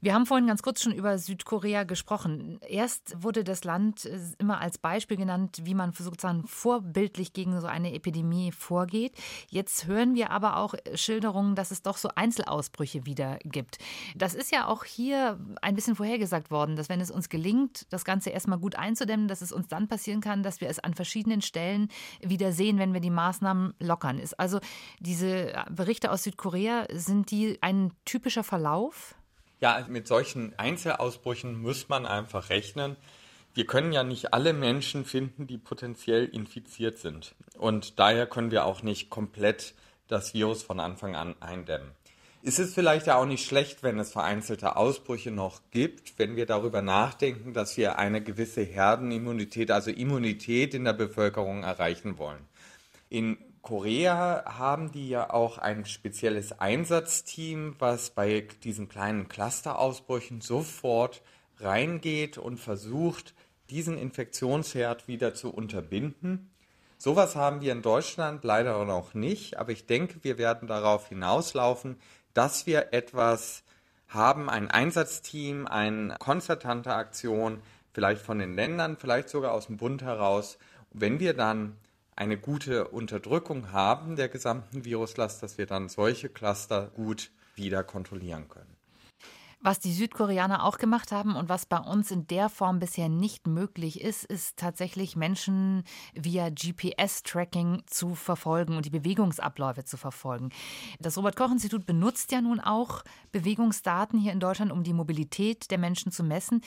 Wir 0.00 0.14
haben 0.14 0.26
vorhin 0.26 0.46
ganz 0.46 0.62
kurz 0.62 0.82
schon 0.82 0.92
über 0.92 1.18
Südkorea 1.18 1.84
gesprochen. 1.84 2.58
Erst 2.68 3.22
wurde 3.22 3.44
das 3.44 3.64
Land 3.64 4.04
äh, 4.04 4.18
immer 4.38 4.60
als 4.60 4.78
Beispiel 4.78 5.16
genannt, 5.16 5.60
wie 5.64 5.74
man 5.74 5.92
sozusagen 5.92 6.46
vorbildlich 6.46 7.32
gegen 7.32 7.60
so 7.60 7.66
eine 7.66 7.94
Epidemie 7.94 8.52
vorgeht. 8.52 9.12
Jetzt 9.48 9.86
hören 9.86 10.14
wir 10.14 10.30
aber 10.30 10.56
auch 10.56 10.74
Schilderungen, 10.94 11.54
dass 11.54 11.70
es 11.70 11.82
doch 11.82 11.96
so 11.96 12.10
Einzelausbrüche 12.14 13.06
wieder 13.06 13.38
gibt. 13.44 13.78
Das 14.14 14.34
ist 14.34 14.52
ja 14.52 14.66
auch 14.66 14.84
hier 14.84 15.38
ein 15.62 15.74
bisschen 15.74 15.96
vorhergesagt 15.96 16.50
worden, 16.50 16.76
dass 16.76 16.88
wenn 16.88 17.00
es 17.00 17.10
uns 17.10 17.28
gelingt, 17.28 17.86
das 17.90 18.04
Ganze 18.04 18.30
erstmal 18.30 18.58
gut 18.58 18.76
einzudämmen, 18.76 19.28
dass 19.28 19.42
es 19.42 19.52
uns 19.52 19.68
dann 19.68 19.88
passieren 19.88 20.20
kann, 20.20 20.42
dass 20.42 20.60
wir 20.60 20.68
es 20.68 20.78
an 20.78 20.94
verschiedenen 20.94 21.42
Stellen 21.42 21.88
wieder 22.20 22.52
sehen, 22.52 22.78
wenn 22.78 22.92
wir 22.92 23.00
die 23.00 23.10
Maßnahmen 23.10 23.74
lockern. 23.80 24.18
Ist 24.18 24.38
also 24.38 24.60
diese 25.00 25.64
Berichte 25.70 26.10
aus 26.10 26.24
Südkorea, 26.24 26.86
sind 26.92 27.30
die 27.30 27.58
ein 27.62 27.92
typischer 28.04 28.44
Verlauf? 28.44 29.14
Ja, 29.60 29.86
mit 29.88 30.06
solchen 30.06 30.58
Einzelausbrüchen 30.58 31.60
muss 31.60 31.88
man 31.88 32.04
einfach 32.06 32.50
rechnen. 32.50 32.96
Wir 33.54 33.66
können 33.66 33.92
ja 33.92 34.04
nicht 34.04 34.34
alle 34.34 34.52
Menschen 34.52 35.06
finden, 35.06 35.46
die 35.46 35.56
potenziell 35.56 36.26
infiziert 36.26 36.98
sind. 36.98 37.34
Und 37.56 37.98
daher 37.98 38.26
können 38.26 38.50
wir 38.50 38.66
auch 38.66 38.82
nicht 38.82 39.08
komplett 39.08 39.74
das 40.08 40.34
Virus 40.34 40.62
von 40.62 40.78
Anfang 40.78 41.16
an 41.16 41.34
eindämmen. 41.40 41.90
Ist 42.42 42.58
es 42.58 42.74
vielleicht 42.74 43.06
ja 43.06 43.16
auch 43.16 43.24
nicht 43.24 43.44
schlecht, 43.44 43.82
wenn 43.82 43.98
es 43.98 44.12
vereinzelte 44.12 44.76
Ausbrüche 44.76 45.30
noch 45.30 45.62
gibt, 45.70 46.18
wenn 46.18 46.36
wir 46.36 46.46
darüber 46.46 46.82
nachdenken, 46.82 47.54
dass 47.54 47.76
wir 47.76 47.98
eine 47.98 48.22
gewisse 48.22 48.62
Herdenimmunität, 48.62 49.70
also 49.70 49.90
Immunität 49.90 50.74
in 50.74 50.84
der 50.84 50.92
Bevölkerung 50.92 51.64
erreichen 51.64 52.18
wollen. 52.18 52.46
In 53.08 53.38
Korea 53.66 54.44
haben 54.46 54.92
die 54.92 55.08
ja 55.08 55.30
auch 55.30 55.58
ein 55.58 55.86
spezielles 55.86 56.60
Einsatzteam, 56.60 57.74
was 57.80 58.10
bei 58.10 58.46
diesen 58.62 58.88
kleinen 58.88 59.26
Clusterausbrüchen 59.26 60.40
sofort 60.40 61.20
reingeht 61.58 62.38
und 62.38 62.58
versucht, 62.58 63.34
diesen 63.68 63.98
Infektionsherd 63.98 65.08
wieder 65.08 65.34
zu 65.34 65.52
unterbinden. 65.52 66.48
Sowas 66.96 67.34
haben 67.34 67.60
wir 67.60 67.72
in 67.72 67.82
Deutschland 67.82 68.44
leider 68.44 68.84
noch 68.84 69.14
nicht, 69.14 69.58
aber 69.58 69.72
ich 69.72 69.86
denke, 69.86 70.22
wir 70.22 70.38
werden 70.38 70.68
darauf 70.68 71.08
hinauslaufen, 71.08 71.96
dass 72.34 72.68
wir 72.68 72.92
etwas 72.92 73.64
haben, 74.06 74.48
ein 74.48 74.70
Einsatzteam, 74.70 75.66
eine 75.66 76.14
konzertante 76.20 76.94
Aktion, 76.94 77.60
vielleicht 77.92 78.22
von 78.22 78.38
den 78.38 78.54
Ländern, 78.54 78.96
vielleicht 78.96 79.28
sogar 79.28 79.54
aus 79.54 79.66
dem 79.66 79.76
Bund 79.76 80.02
heraus. 80.02 80.56
Wenn 80.92 81.18
wir 81.18 81.34
dann 81.34 81.76
eine 82.16 82.38
gute 82.38 82.88
Unterdrückung 82.88 83.72
haben 83.72 84.16
der 84.16 84.28
gesamten 84.28 84.84
Viruslast, 84.84 85.42
dass 85.42 85.58
wir 85.58 85.66
dann 85.66 85.88
solche 85.88 86.30
Cluster 86.30 86.88
gut 86.88 87.30
wieder 87.54 87.84
kontrollieren 87.84 88.48
können. 88.48 88.76
Was 89.60 89.80
die 89.80 89.92
Südkoreaner 89.92 90.64
auch 90.64 90.78
gemacht 90.78 91.12
haben 91.12 91.34
und 91.34 91.48
was 91.48 91.66
bei 91.66 91.78
uns 91.78 92.10
in 92.10 92.26
der 92.26 92.48
Form 92.48 92.78
bisher 92.78 93.08
nicht 93.08 93.46
möglich 93.46 94.00
ist, 94.00 94.24
ist 94.24 94.58
tatsächlich 94.58 95.16
Menschen 95.16 95.82
via 96.14 96.50
GPS-Tracking 96.50 97.82
zu 97.86 98.14
verfolgen 98.14 98.76
und 98.76 98.84
die 98.84 98.90
Bewegungsabläufe 98.90 99.84
zu 99.84 99.96
verfolgen. 99.96 100.50
Das 101.00 101.16
Robert-Koch-Institut 101.16 101.84
benutzt 101.84 102.32
ja 102.32 102.40
nun 102.40 102.60
auch 102.60 103.02
Bewegungsdaten 103.32 104.18
hier 104.20 104.32
in 104.32 104.40
Deutschland, 104.40 104.70
um 104.70 104.84
die 104.84 104.92
Mobilität 104.92 105.70
der 105.70 105.78
Menschen 105.78 106.12
zu 106.12 106.22
messen. 106.22 106.60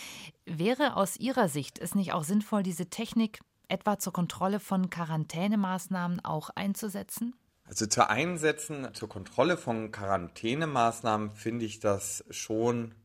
Wäre 0.46 0.98
aus 0.98 1.15
Ihrer 1.15 1.48
Sicht 1.48 1.79
es 1.79 1.96
nicht 1.96 2.12
auch 2.13 2.24
sinnvoll, 2.24 2.63
diese 2.63 2.89
Technik 2.89 3.39
etwa 3.70 3.98
zur 4.00 4.14
Kontrolle 4.14 4.60
von 4.60 4.90
Quarantänemaßnahmen 4.90 6.24
auch 6.26 6.50
einzusetzen? 6.56 7.36
Also 7.66 7.86
zu 7.86 8.10
Einsetzen, 8.10 8.94
zur 8.94 9.10
Kontrolle 9.10 9.56
von 9.56 9.92
Quarantänemaßnahmen 9.92 11.30
finde 11.30 11.66
ich 11.66 11.80
das 11.80 12.26
schon 12.32 12.96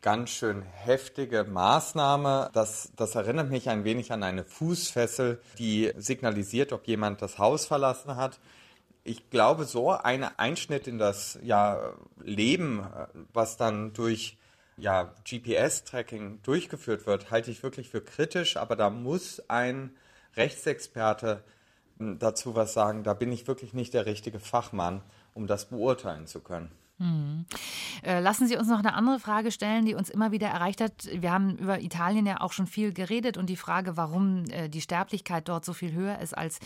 ganz 0.00 0.30
schön 0.30 0.62
heftige 0.62 1.44
Maßnahme. 1.44 2.50
Das, 2.52 2.92
das 2.96 3.14
erinnert 3.14 3.50
mich 3.50 3.68
ein 3.68 3.84
wenig 3.84 4.12
an 4.12 4.22
eine 4.22 4.44
Fußfessel, 4.44 5.40
die 5.58 5.92
signalisiert, 5.96 6.72
ob 6.72 6.86
jemand 6.86 7.20
das 7.20 7.38
Haus 7.38 7.66
verlassen 7.66 8.16
hat. 8.16 8.40
Ich 9.02 9.28
glaube, 9.28 9.64
so 9.64 9.90
ein 9.90 10.24
Einschnitt 10.38 10.86
in 10.86 10.98
das 10.98 11.38
ja, 11.42 11.92
Leben, 12.22 12.86
was 13.32 13.56
dann 13.56 13.92
durch 13.92 14.38
ja, 14.76 15.14
GPS-Tracking 15.24 16.40
durchgeführt 16.42 17.06
wird, 17.06 17.30
halte 17.30 17.50
ich 17.50 17.62
wirklich 17.62 17.88
für 17.90 18.00
kritisch. 18.00 18.56
Aber 18.56 18.76
da 18.76 18.90
muss 18.90 19.42
ein 19.48 19.94
Rechtsexperte 20.36 21.44
hm, 21.98 22.18
dazu 22.18 22.54
was 22.54 22.72
sagen. 22.72 23.04
Da 23.04 23.14
bin 23.14 23.32
ich 23.32 23.46
wirklich 23.46 23.72
nicht 23.72 23.94
der 23.94 24.06
richtige 24.06 24.40
Fachmann, 24.40 25.02
um 25.32 25.46
das 25.46 25.66
beurteilen 25.66 26.26
zu 26.26 26.40
können. 26.40 26.70
Hm. 26.98 27.46
Lassen 28.04 28.46
Sie 28.46 28.56
uns 28.56 28.68
noch 28.68 28.78
eine 28.78 28.94
andere 28.94 29.18
Frage 29.18 29.50
stellen, 29.50 29.84
die 29.84 29.94
uns 29.94 30.10
immer 30.10 30.30
wieder 30.30 30.46
erreicht 30.48 30.80
hat. 30.80 31.08
Wir 31.12 31.32
haben 31.32 31.56
über 31.56 31.80
Italien 31.80 32.26
ja 32.26 32.40
auch 32.40 32.52
schon 32.52 32.66
viel 32.66 32.92
geredet 32.92 33.36
und 33.36 33.46
die 33.48 33.56
Frage, 33.56 33.96
warum 33.96 34.44
äh, 34.50 34.68
die 34.68 34.80
Sterblichkeit 34.80 35.48
dort 35.48 35.64
so 35.64 35.72
viel 35.72 35.92
höher 35.92 36.20
ist 36.20 36.36
als 36.36 36.58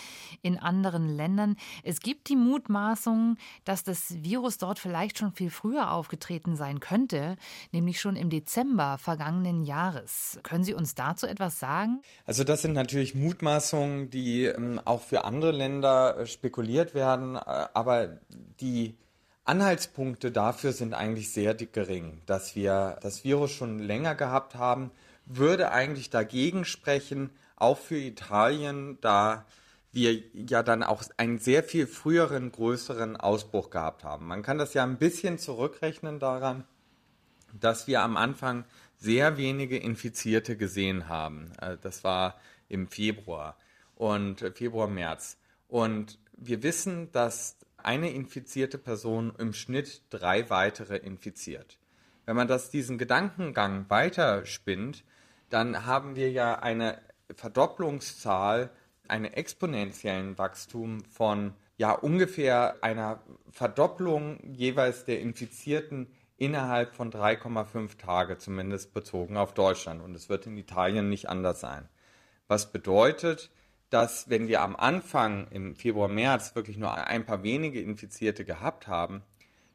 in 0.43 0.59
anderen 0.59 1.09
Ländern. 1.09 1.57
Es 1.83 2.01
gibt 2.01 2.29
die 2.29 2.37
Mutmaßung, 2.37 3.37
dass 3.65 3.85
das 3.85 4.23
Virus 4.23 4.59
dort 4.59 4.79
vielleicht 4.79 5.19
schon 5.19 5.33
viel 5.33 5.51
früher 5.51 5.93
aufgetreten 5.93 6.57
sein 6.57 6.81
könnte, 6.81 7.37
nämlich 7.73 8.01
schon 8.01 8.17
im 8.17 8.29
Dezember 8.29 8.99
vergangenen 8.99 9.63
Jahres. 9.63 10.39
Können 10.43 10.65
Sie 10.65 10.75
uns 10.75 10.95
dazu 10.95 11.27
etwas 11.27 11.59
sagen? 11.59 12.03
Also 12.27 12.45
das 12.45 12.63
sind 12.63 12.75
natürlich 12.75 13.15
Mutmaßungen, 13.15 14.11
die 14.11 14.45
ähm, 14.45 14.81
auch 14.85 15.01
für 15.01 15.25
andere 15.25 15.53
Länder 15.53 16.19
äh, 16.19 16.27
spekuliert 16.27 16.95
werden, 16.95 17.37
aber 17.37 18.19
die 18.61 18.97
Anhaltspunkte 19.49 20.31
dafür 20.31 20.73
sind 20.73 20.95
eigentlich 20.95 21.33
sehr 21.33 21.55
gering. 21.55 22.21
Dass 22.27 22.55
wir 22.55 22.99
das 23.01 23.25
Virus 23.25 23.51
schon 23.51 23.79
länger 23.79 24.15
gehabt 24.15 24.55
haben, 24.55 24.91
würde 25.25 25.73
eigentlich 25.73 26.11
dagegen 26.11 26.65
sprechen, 26.65 27.31
auch 27.57 27.79
für 27.79 27.97
Italien, 27.97 28.99
da 29.01 29.47
wir 29.91 30.23
ja 30.35 30.63
dann 30.63 30.83
auch 30.83 31.03
einen 31.17 31.39
sehr 31.39 31.65
viel 31.65 31.87
früheren, 31.87 32.53
größeren 32.53 33.17
Ausbruch 33.17 33.71
gehabt 33.71 34.05
haben. 34.05 34.27
Man 34.27 34.43
kann 34.43 34.59
das 34.59 34.75
ja 34.75 34.85
ein 34.85 34.99
bisschen 34.99 35.39
zurückrechnen 35.39 36.21
daran, 36.21 36.65
dass 37.59 37.87
wir 37.87 38.03
am 38.03 38.17
Anfang 38.17 38.65
sehr 38.99 39.37
wenige 39.39 39.79
Infizierte 39.79 40.57
gesehen 40.57 41.09
haben. 41.09 41.53
Äh, 41.61 41.79
das 41.81 42.05
war 42.05 42.39
im 42.69 42.89
Februar 42.89 43.57
und 43.97 44.43
äh, 44.43 44.53
Februar, 44.53 44.89
März. 44.89 45.39
Und 45.69 46.19
wir 46.37 46.63
wissen, 46.63 47.11
dass 47.13 47.58
eine 47.79 48.11
infizierte 48.11 48.79
Person 48.79 49.33
im 49.39 49.53
Schnitt 49.53 50.03
drei 50.11 50.51
weitere 50.51 50.97
infiziert. 50.97 51.79
Wenn 52.27 52.37
man 52.37 52.49
das 52.49 52.71
diesen 52.71 52.99
Gedankengang 52.99 53.87
weiterspinnt, 53.89 55.05
dann 55.49 55.87
haben 55.87 56.15
wir 56.17 56.31
ja 56.31 56.59
eine 56.59 57.01
Verdopplungszahl, 57.35 58.71
einen 59.07 59.33
exponentiellen 59.33 60.37
Wachstum 60.37 61.03
von 61.05 61.55
ja 61.79 61.93
ungefähr 61.93 62.77
einer 62.83 63.23
Verdopplung 63.51 64.39
jeweils 64.53 65.05
der 65.05 65.21
Infizierten 65.21 66.09
innerhalb 66.37 66.95
von 66.95 67.11
3,5 67.11 67.97
Tage, 67.99 68.39
zumindest 68.39 68.93
bezogen 68.93 69.37
auf 69.37 69.55
Deutschland. 69.55 70.03
Und 70.03 70.15
es 70.15 70.29
wird 70.29 70.47
in 70.47 70.57
Italien 70.57 71.09
nicht 71.09 71.29
anders 71.29 71.61
sein. 71.61 71.89
Was 72.47 72.73
bedeutet, 72.73 73.51
dass 73.91 74.29
wenn 74.29 74.49
wir 74.49 74.61
am 74.61 74.77
Anfang 74.77 75.49
im 75.51 75.75
Februar, 75.75 76.09
März 76.09 76.55
wirklich 76.55 76.77
nur 76.77 76.95
ein 76.95 77.25
paar 77.25 77.43
wenige 77.43 77.81
Infizierte 77.81 78.45
gehabt 78.45 78.87
haben, 78.87 79.23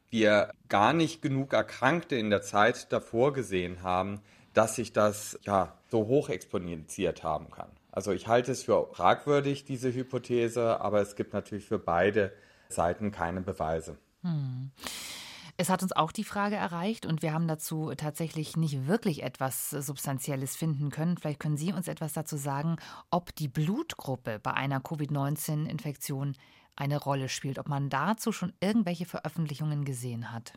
wir 0.09 0.51
gar 0.69 0.93
nicht 0.93 1.21
genug 1.21 1.53
Erkrankte 1.53 2.15
in 2.15 2.29
der 2.29 2.43
Zeit 2.43 2.91
davor 2.91 3.33
gesehen 3.33 3.81
haben, 3.81 4.21
dass 4.53 4.75
sich 4.75 4.93
das 4.93 5.39
ja 5.43 5.73
so 5.89 6.05
hoch 6.07 6.29
exponentiert 6.29 7.23
haben 7.23 7.49
kann. 7.49 7.69
Also 7.91 8.11
ich 8.11 8.27
halte 8.27 8.51
es 8.51 8.63
für 8.63 8.89
fragwürdig, 8.93 9.65
diese 9.65 9.93
Hypothese, 9.93 10.81
aber 10.81 11.01
es 11.01 11.15
gibt 11.15 11.33
natürlich 11.33 11.65
für 11.65 11.79
beide 11.79 12.31
Seiten 12.69 13.11
keine 13.11 13.41
Beweise. 13.41 13.97
Hm. 14.21 14.71
Es 15.63 15.69
hat 15.69 15.81
uns 15.81 15.93
auch 15.93 16.11
die 16.11 16.25
Frage 16.25 16.57
erreicht 16.57 17.05
und 17.05 17.21
wir 17.21 17.31
haben 17.31 17.47
dazu 17.47 17.93
tatsächlich 17.95 18.57
nicht 18.57 18.85
wirklich 18.85 19.23
etwas 19.23 19.69
Substanzielles 19.69 20.57
finden 20.57 20.89
können. 20.89 21.17
Vielleicht 21.17 21.39
können 21.39 21.55
Sie 21.55 21.71
uns 21.71 21.87
etwas 21.87 22.11
dazu 22.11 22.35
sagen, 22.35 22.75
ob 23.11 23.33
die 23.33 23.47
Blutgruppe 23.47 24.41
bei 24.43 24.51
einer 24.51 24.81
Covid-19-Infektion 24.81 26.35
eine 26.75 27.01
Rolle 27.01 27.29
spielt, 27.29 27.59
ob 27.59 27.69
man 27.69 27.89
dazu 27.89 28.33
schon 28.33 28.51
irgendwelche 28.59 29.05
Veröffentlichungen 29.05 29.85
gesehen 29.85 30.33
hat. 30.33 30.51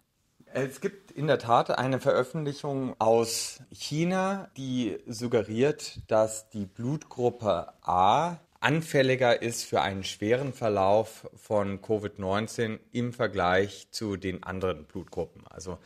Es 0.46 0.80
gibt 0.80 1.12
in 1.12 1.28
der 1.28 1.38
Tat 1.38 1.70
eine 1.70 2.00
Veröffentlichung 2.00 2.96
aus 2.98 3.62
China, 3.70 4.50
die 4.56 4.98
suggeriert, 5.06 6.00
dass 6.08 6.50
die 6.50 6.66
Blutgruppe 6.66 7.74
A 7.82 8.38
anfälliger 8.60 9.42
ist 9.42 9.64
für 9.64 9.82
einen 9.82 10.04
schweren 10.04 10.52
Verlauf 10.52 11.28
von 11.36 11.80
Covid-19 11.80 12.78
im 12.92 13.12
Vergleich 13.12 13.88
zu 13.90 14.16
den 14.16 14.42
anderen 14.42 14.84
Blutgruppen. 14.84 15.46
Also 15.48 15.78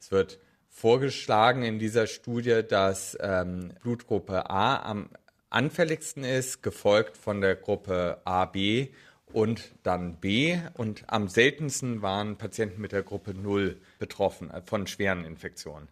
es 0.00 0.10
wird 0.10 0.38
vorgeschlagen 0.68 1.62
in 1.62 1.78
dieser 1.78 2.06
Studie, 2.06 2.62
dass 2.66 3.16
ähm, 3.20 3.72
Blutgruppe 3.82 4.50
A 4.50 4.82
am 4.82 5.10
anfälligsten 5.50 6.24
ist, 6.24 6.62
gefolgt 6.62 7.16
von 7.16 7.40
der 7.40 7.56
Gruppe 7.56 8.20
AB 8.24 8.88
und 9.32 9.72
dann 9.82 10.16
B. 10.16 10.58
Und 10.74 11.04
am 11.08 11.28
seltensten 11.28 12.02
waren 12.02 12.38
Patienten 12.38 12.80
mit 12.80 12.92
der 12.92 13.02
Gruppe 13.02 13.34
0 13.34 13.80
betroffen 13.98 14.50
äh, 14.50 14.62
von 14.62 14.86
schweren 14.86 15.24
Infektionen. 15.24 15.88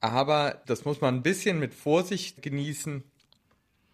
Aber 0.00 0.62
das 0.66 0.84
muss 0.84 1.00
man 1.00 1.16
ein 1.16 1.22
bisschen 1.22 1.58
mit 1.58 1.74
Vorsicht 1.74 2.42
genießen, 2.42 3.02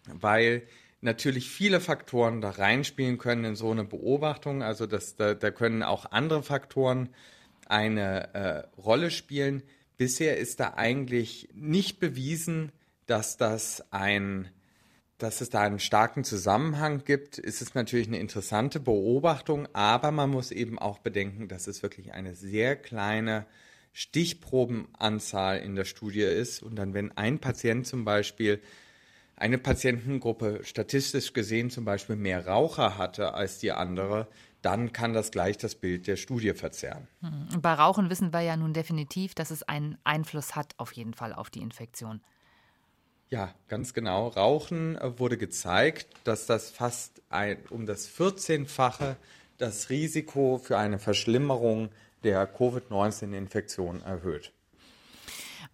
weil 0.07 0.63
natürlich 1.03 1.49
viele 1.49 1.79
Faktoren 1.79 2.41
da 2.41 2.49
reinspielen 2.49 3.17
können 3.17 3.45
in 3.45 3.55
so 3.55 3.71
eine 3.71 3.83
Beobachtung. 3.83 4.63
Also 4.63 4.87
das, 4.87 5.15
da, 5.15 5.33
da 5.33 5.51
können 5.51 5.83
auch 5.83 6.11
andere 6.11 6.43
Faktoren 6.43 7.09
eine 7.67 8.33
äh, 8.33 8.81
Rolle 8.81 9.11
spielen. 9.11 9.63
Bisher 9.97 10.37
ist 10.37 10.59
da 10.59 10.73
eigentlich 10.75 11.49
nicht 11.53 11.99
bewiesen, 11.99 12.71
dass 13.05 13.37
das 13.37 13.83
ein 13.91 14.49
dass 15.19 15.39
es 15.39 15.49
da 15.49 15.61
einen 15.61 15.79
starken 15.79 16.25
Zusammenhang 16.25 17.05
gibt, 17.05 17.37
ist 17.37 17.61
es 17.61 17.75
natürlich 17.75 18.07
eine 18.07 18.19
interessante 18.19 18.81
Beobachtung, 18.81 19.69
aber 19.71 20.11
man 20.11 20.29
muss 20.29 20.51
eben 20.51 20.77
auch 20.77 20.97
bedenken, 20.99 21.47
dass 21.47 21.67
es 21.67 21.81
wirklich 21.81 22.11
eine 22.11 22.35
sehr 22.35 22.75
kleine 22.75 23.45
Stichprobenanzahl 23.93 25.59
in 25.59 25.75
der 25.75 25.85
Studie 25.85 26.23
ist. 26.23 26.61
Und 26.61 26.75
dann, 26.75 26.93
wenn 26.93 27.15
ein 27.15 27.39
Patient 27.39 27.87
zum 27.87 28.03
Beispiel 28.03 28.59
eine 29.35 29.57
Patientengruppe 29.57 30.61
statistisch 30.63 31.33
gesehen 31.33 31.69
zum 31.69 31.85
Beispiel 31.85 32.15
mehr 32.15 32.45
Raucher 32.47 32.97
hatte 32.97 33.33
als 33.33 33.59
die 33.59 33.71
andere, 33.71 34.27
dann 34.61 34.93
kann 34.93 35.13
das 35.13 35.31
gleich 35.31 35.57
das 35.57 35.75
Bild 35.75 36.07
der 36.07 36.15
Studie 36.15 36.53
verzerren. 36.53 37.07
Hm. 37.21 37.61
Bei 37.61 37.73
Rauchen 37.73 38.09
wissen 38.09 38.31
wir 38.31 38.41
ja 38.41 38.55
nun 38.55 38.73
definitiv, 38.73 39.35
dass 39.35 39.51
es 39.51 39.63
einen 39.63 39.97
Einfluss 40.03 40.55
hat 40.55 40.73
auf 40.77 40.93
jeden 40.93 41.13
Fall 41.13 41.33
auf 41.33 41.49
die 41.49 41.61
Infektion. 41.61 42.21
Ja, 43.29 43.53
ganz 43.67 43.93
genau. 43.93 44.27
Rauchen 44.27 44.95
äh, 44.95 45.19
wurde 45.19 45.37
gezeigt, 45.37 46.07
dass 46.23 46.45
das 46.45 46.69
fast 46.69 47.21
ein, 47.29 47.57
um 47.69 47.85
das 47.85 48.07
14-fache 48.09 49.15
das 49.57 49.89
Risiko 49.89 50.59
für 50.63 50.77
eine 50.77 50.99
Verschlimmerung 50.99 51.89
der 52.23 52.45
Covid-19-Infektion 52.45 54.01
erhöht. 54.01 54.51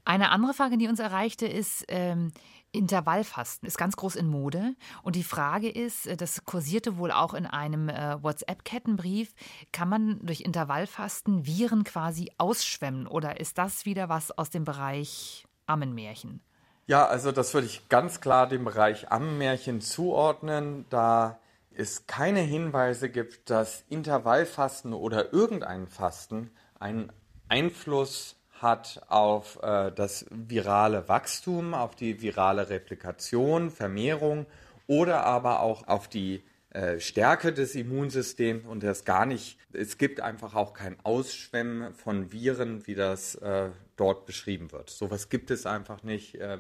Eine 0.06 0.32
andere 0.32 0.54
Frage, 0.54 0.78
die 0.78 0.88
uns 0.88 1.00
erreichte, 1.00 1.48
ist, 1.48 1.86
ähm, 1.88 2.32
Intervallfasten 2.72 3.68
ist 3.68 3.78
ganz 3.78 3.96
groß 3.96 4.16
in 4.16 4.28
Mode. 4.28 4.76
Und 5.04 5.16
die 5.16 5.24
Frage 5.24 5.70
ist, 5.70 6.08
äh, 6.08 6.18
das 6.18 6.46
kursierte 6.46 6.98
wohl 6.98 7.12
auch 7.12 7.34
in 7.34 7.46
einem 7.46 7.90
äh, 7.90 8.22
WhatsApp-Kettenbrief, 8.22 9.34
kann 9.72 9.90
man 9.90 10.20
durch 10.26 10.42
Intervallfasten 10.42 11.46
Viren 11.46 11.84
quasi 11.84 12.32
ausschwemmen? 12.38 13.08
Oder 13.08 13.40
ist 13.40 13.58
das 13.58 13.86
wieder 13.86 14.10
was 14.10 14.32
aus 14.32 14.50
dem 14.50 14.64
Bereich 14.64 15.46
Ammenmärchen? 15.66 16.42
Ja, 16.88 17.06
also 17.06 17.32
das 17.32 17.54
würde 17.54 17.68
ich 17.68 17.88
ganz 17.90 18.20
klar 18.20 18.48
dem 18.48 18.66
Bereich 18.66 19.12
Ammenmärchen 19.12 19.80
zuordnen, 19.80 20.86
da 20.90 21.40
es 21.72 22.08
keine 22.08 22.40
Hinweise 22.40 23.10
gibt, 23.10 23.50
dass 23.50 23.84
Intervallfasten 23.90 24.94
oder 24.94 25.32
irgendein 25.32 25.88
Fasten 25.88 26.50
einen 26.80 27.12
Einfluss 27.48 28.39
hat 28.62 29.02
auf 29.08 29.60
äh, 29.62 29.92
das 29.92 30.26
virale 30.30 31.08
Wachstum, 31.08 31.74
auf 31.74 31.96
die 31.96 32.22
virale 32.22 32.70
Replikation, 32.70 33.72
Vermehrung 33.72 34.46
oder 34.88 35.24
aber 35.24 35.62
auch 35.62 35.88
auf 35.88 36.08
die 36.08 36.44
äh, 36.72 37.00
Stärke 37.00 37.52
des 37.52 37.76
Immunsystems 37.76 38.68
und 38.68 38.84
das 38.84 39.04
gar 39.06 39.26
nicht, 39.26 39.58
es 39.74 39.98
gibt 39.98 40.22
einfach 40.22 40.56
auch 40.56 40.74
kein 40.74 40.98
Ausschwemmen 41.04 41.94
von 41.94 42.32
Viren, 42.32 42.86
wie 42.86 42.96
das 42.96 43.36
äh, 43.36 43.70
dort 43.96 44.26
beschrieben 44.26 44.72
wird. 44.72 44.90
Sowas 44.90 45.30
gibt 45.30 45.52
es 45.52 45.66
einfach 45.66 46.04
nicht. 46.04 46.36
Äh, 46.36 46.60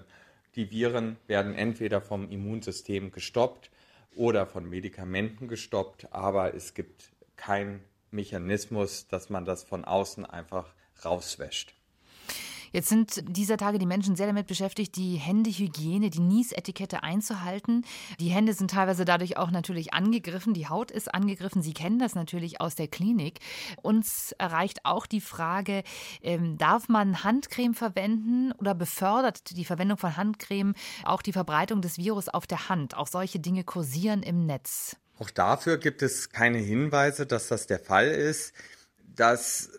Die 0.56 0.72
Viren 0.72 1.18
werden 1.28 1.54
entweder 1.54 2.02
vom 2.02 2.30
Immunsystem 2.32 3.12
gestoppt 3.12 3.70
oder 4.16 4.48
von 4.48 4.68
Medikamenten 4.68 5.48
gestoppt, 5.48 6.12
aber 6.12 6.56
es 6.56 6.74
gibt 6.74 7.12
keinen 7.36 7.82
Mechanismus, 8.10 9.08
dass 9.08 9.30
man 9.30 9.46
das 9.46 9.64
von 9.64 9.86
außen 9.86 10.26
einfach 10.26 10.74
rauswäscht. 11.06 11.76
Jetzt 12.72 12.90
sind 12.90 13.24
dieser 13.28 13.58
Tage 13.58 13.80
die 13.80 13.86
Menschen 13.86 14.16
sehr 14.16 14.28
damit 14.28 14.48
beschäftigt, 14.48 14.96
die 14.96 15.16
Händehygiene, 15.16 16.10
die 16.10 16.20
Niesetikette 16.20 17.04
einzuhalten. 17.04 17.86
Die 18.20 18.30
Hände 18.30 18.54
sind 18.54 18.72
teilweise 18.72 19.06
dadurch 19.06 19.38
auch 19.38 19.52
natürlich 19.52 19.94
angegriffen. 19.94 20.54
Die 20.54 20.68
Haut 20.68 20.92
ist 20.92 21.14
angegriffen. 21.14 21.62
Sie 21.62 21.74
kennen 21.74 22.00
das 22.00 22.16
natürlich 22.16 22.62
aus 22.62 22.76
der 22.76 22.88
Klinik. 22.88 23.40
Uns 23.82 24.34
erreicht 24.38 24.86
auch 24.86 25.06
die 25.06 25.22
Frage, 25.22 25.84
ähm, 26.22 26.58
darf 26.58 26.90
man 26.90 27.24
Handcreme 27.24 27.74
verwenden 27.74 28.52
oder 28.54 28.76
befördert 28.76 29.56
die 29.56 29.66
Verwendung 29.66 29.98
von 29.98 30.18
Handcreme 30.18 30.74
auch 31.04 31.22
die 31.22 31.34
Verbreitung 31.34 31.82
des 31.82 31.98
Virus 31.98 32.30
auf 32.30 32.48
der 32.48 32.70
Hand? 32.70 32.96
Auch 32.96 33.08
solche 33.08 33.40
Dinge 33.40 33.64
kursieren 33.64 34.24
im 34.24 34.46
Netz. 34.46 34.96
Auch 35.20 35.30
dafür 35.30 35.78
gibt 35.78 36.02
es 36.02 36.30
keine 36.30 36.60
Hinweise, 36.60 37.26
dass 37.26 37.50
das 37.50 37.68
der 37.68 37.80
Fall 37.80 38.08
ist. 38.08 38.54
Das 39.16 39.70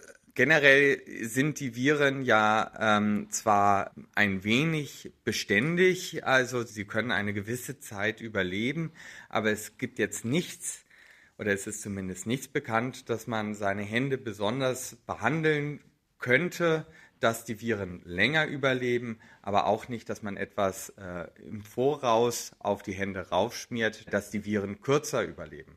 Generell 0.41 1.03
sind 1.29 1.61
die 1.61 1.77
Viren 1.77 2.23
ja 2.23 2.73
ähm, 2.81 3.27
zwar 3.29 3.91
ein 4.15 4.43
wenig 4.43 5.13
beständig, 5.23 6.25
also 6.25 6.63
sie 6.63 6.87
können 6.87 7.11
eine 7.11 7.35
gewisse 7.35 7.79
Zeit 7.79 8.23
überleben, 8.23 8.91
aber 9.29 9.51
es 9.51 9.77
gibt 9.77 9.99
jetzt 9.99 10.25
nichts, 10.25 10.87
oder 11.37 11.53
es 11.53 11.67
ist 11.67 11.83
zumindest 11.83 12.27
nichts 12.27 12.49
bekannt, 12.49 13.11
dass 13.11 13.27
man 13.27 13.53
seine 13.53 13.83
Hände 13.83 14.17
besonders 14.17 14.97
behandeln 15.07 15.81
könnte, 16.19 16.87
dass 17.19 17.45
die 17.45 17.61
Viren 17.61 18.01
länger 18.07 18.47
überleben, 18.47 19.21
aber 19.43 19.67
auch 19.67 19.89
nicht, 19.89 20.09
dass 20.09 20.23
man 20.23 20.39
etwas 20.39 20.89
äh, 20.97 21.27
im 21.47 21.61
Voraus 21.61 22.53
auf 22.61 22.83
die 22.83 22.95
Hände 22.95 23.29
raufschmiert, 23.29 24.11
dass 24.11 24.31
die 24.31 24.47
Viren 24.47 24.81
kürzer 24.81 25.23
überleben. 25.23 25.77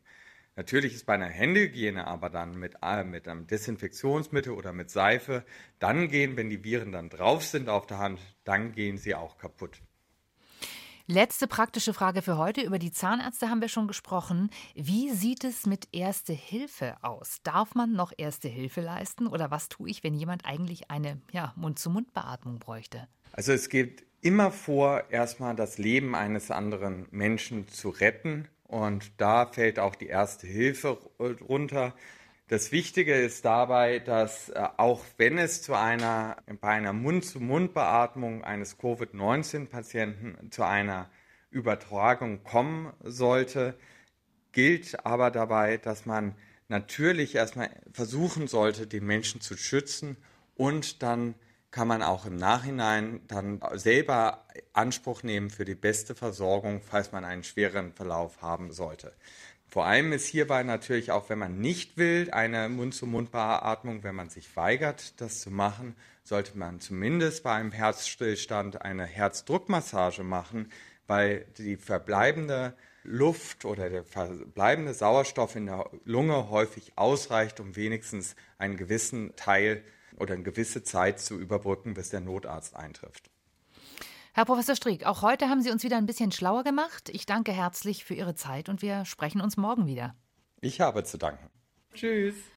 Natürlich 0.56 0.94
ist 0.94 1.06
bei 1.06 1.16
einer 1.16 1.28
Händehygiene 1.28 2.06
aber 2.06 2.30
dann 2.30 2.58
mit, 2.58 2.76
äh, 2.84 3.04
mit 3.04 3.28
einem 3.28 3.48
Desinfektionsmittel 3.48 4.54
oder 4.54 4.72
mit 4.72 4.92
Seife, 4.92 5.44
dann 5.80 6.10
gehen, 6.10 6.38
wenn 6.38 6.50
die 6.50 6.64
Viren 6.64 6.92
dann 6.92 7.10
drauf 7.10 7.44
sind 7.44 7.70
auf 7.70 7.88
der 7.88 7.98
Hand, 7.98 8.20
dann 8.44 8.74
gehen 8.74 8.98
sie 8.98 9.16
auch 9.16 9.38
kaputt. 9.38 9.82
Letzte 11.08 11.48
praktische 11.48 11.94
Frage 11.94 12.22
für 12.22 12.38
heute. 12.38 12.62
Über 12.62 12.80
die 12.80 12.92
Zahnärzte 12.92 13.50
haben 13.50 13.60
wir 13.60 13.68
schon 13.68 13.90
gesprochen. 13.90 14.50
Wie 14.74 15.10
sieht 15.10 15.44
es 15.44 15.66
mit 15.66 15.90
Erste 15.92 16.32
Hilfe 16.32 16.96
aus? 17.02 17.40
Darf 17.44 17.76
man 17.76 17.92
noch 17.92 18.14
Erste 18.16 18.48
Hilfe 18.48 18.80
leisten? 18.80 19.28
Oder 19.28 19.52
was 19.52 19.68
tue 19.68 19.90
ich, 19.90 20.02
wenn 20.04 20.14
jemand 20.14 20.46
eigentlich 20.46 20.90
eine 20.90 21.20
ja, 21.34 21.52
Mund-zu-Mund-Beatmung 21.58 22.60
bräuchte? 22.60 23.10
Also 23.34 23.52
es 23.52 23.68
geht 23.68 24.06
immer 24.22 24.50
vor, 24.50 25.10
erstmal 25.10 25.58
das 25.58 25.78
Leben 25.78 26.16
eines 26.16 26.52
anderen 26.52 27.08
Menschen 27.12 27.68
zu 27.68 27.90
retten. 27.90 28.48
Und 28.74 29.22
da 29.22 29.46
fällt 29.46 29.78
auch 29.78 29.94
die 29.94 30.08
erste 30.08 30.48
Hilfe 30.48 30.98
runter. 31.20 31.94
Das 32.48 32.72
Wichtige 32.72 33.14
ist 33.14 33.46
dabei, 33.46 34.00
dass 34.00 34.50
äh, 34.50 34.68
auch 34.78 35.02
wenn 35.18 35.38
es 35.38 35.62
zu 35.62 35.76
einer, 35.76 36.38
bei 36.60 36.70
einer 36.70 36.92
Mund-zu-Mund-Beatmung 36.92 38.44
eines 38.44 38.80
Covid-19-Patienten 38.80 40.50
zu 40.50 40.64
einer 40.64 41.12
Übertragung 41.52 42.44
kommen 42.44 42.92
sollte, 43.04 43.78
gilt 44.54 45.06
aber 45.06 45.30
dabei, 45.30 45.78
dass 45.78 46.08
man 46.08 46.34
natürlich 46.68 47.36
erstmal 47.36 47.70
versuchen 47.92 48.48
sollte, 48.48 48.88
den 48.88 49.06
Menschen 49.06 49.40
zu 49.40 49.56
schützen 49.56 50.18
und 50.56 51.04
dann 51.04 51.36
kann 51.74 51.88
man 51.88 52.04
auch 52.04 52.28
im 52.28 52.36
Nachhinein 52.36 53.22
dann 53.28 53.60
selber 53.74 54.46
Anspruch 54.74 55.24
nehmen 55.24 55.50
für 55.50 55.66
die 55.66 55.74
beste 55.74 56.14
Versorgung, 56.14 56.82
falls 56.82 57.12
man 57.12 57.26
einen 57.26 57.44
schweren 57.44 57.94
Verlauf 57.94 58.44
haben 58.44 58.72
sollte. 58.72 59.12
Vor 59.68 59.88
allem 59.88 60.14
ist 60.14 60.28
hierbei 60.28 60.62
natürlich 60.62 61.12
auch, 61.12 61.30
wenn 61.30 61.40
man 61.40 61.60
nicht 61.60 61.98
will, 61.98 62.30
eine 62.32 62.70
Mund-zu-Mund-Beatmung, 62.70 64.04
wenn 64.04 64.14
man 64.14 64.30
sich 64.30 64.56
weigert, 64.56 65.20
das 65.20 65.42
zu 65.42 65.50
machen, 65.50 65.96
sollte 66.24 66.56
man 66.56 66.80
zumindest 66.80 67.42
bei 67.42 67.54
einem 67.54 67.72
Herzstillstand 67.72 68.84
eine 68.84 69.06
Herzdruckmassage 69.06 70.24
machen, 70.24 70.72
weil 71.08 71.48
die 71.58 71.78
verbleibende 71.78 72.76
Luft 73.02 73.66
oder 73.66 73.90
der 73.90 74.04
verbleibende 74.04 74.94
Sauerstoff 74.94 75.56
in 75.56 75.66
der 75.66 75.90
Lunge 76.06 76.52
häufig 76.52 76.94
ausreicht, 76.98 77.60
um 77.60 77.76
wenigstens 77.76 78.36
einen 78.60 78.78
gewissen 78.78 79.36
Teil 79.36 79.84
oder 80.20 80.34
eine 80.34 80.44
gewisse 80.44 80.84
Zeit 80.84 81.20
zu 81.20 81.40
überbrücken, 81.40 81.94
bis 81.94 82.10
der 82.10 82.22
Notarzt 82.22 82.76
eintrifft. 82.76 83.30
Herr 84.34 84.46
Professor 84.46 84.76
Strick, 84.76 85.06
auch 85.06 85.22
heute 85.22 85.48
haben 85.48 85.62
Sie 85.62 85.70
uns 85.70 85.84
wieder 85.84 85.98
ein 85.98 86.08
bisschen 86.08 86.32
schlauer 86.32 86.64
gemacht. 86.64 87.10
Ich 87.10 87.26
danke 87.28 87.52
herzlich 87.52 88.04
für 88.04 88.16
Ihre 88.16 88.34
Zeit 88.34 88.68
und 88.68 88.82
wir 88.82 89.06
sprechen 89.06 89.42
uns 89.42 89.58
morgen 89.58 89.86
wieder. 89.86 90.16
Ich 90.60 90.82
habe 90.82 91.04
zu 91.04 91.18
danken. 91.18 91.50
Tschüss. 91.94 92.36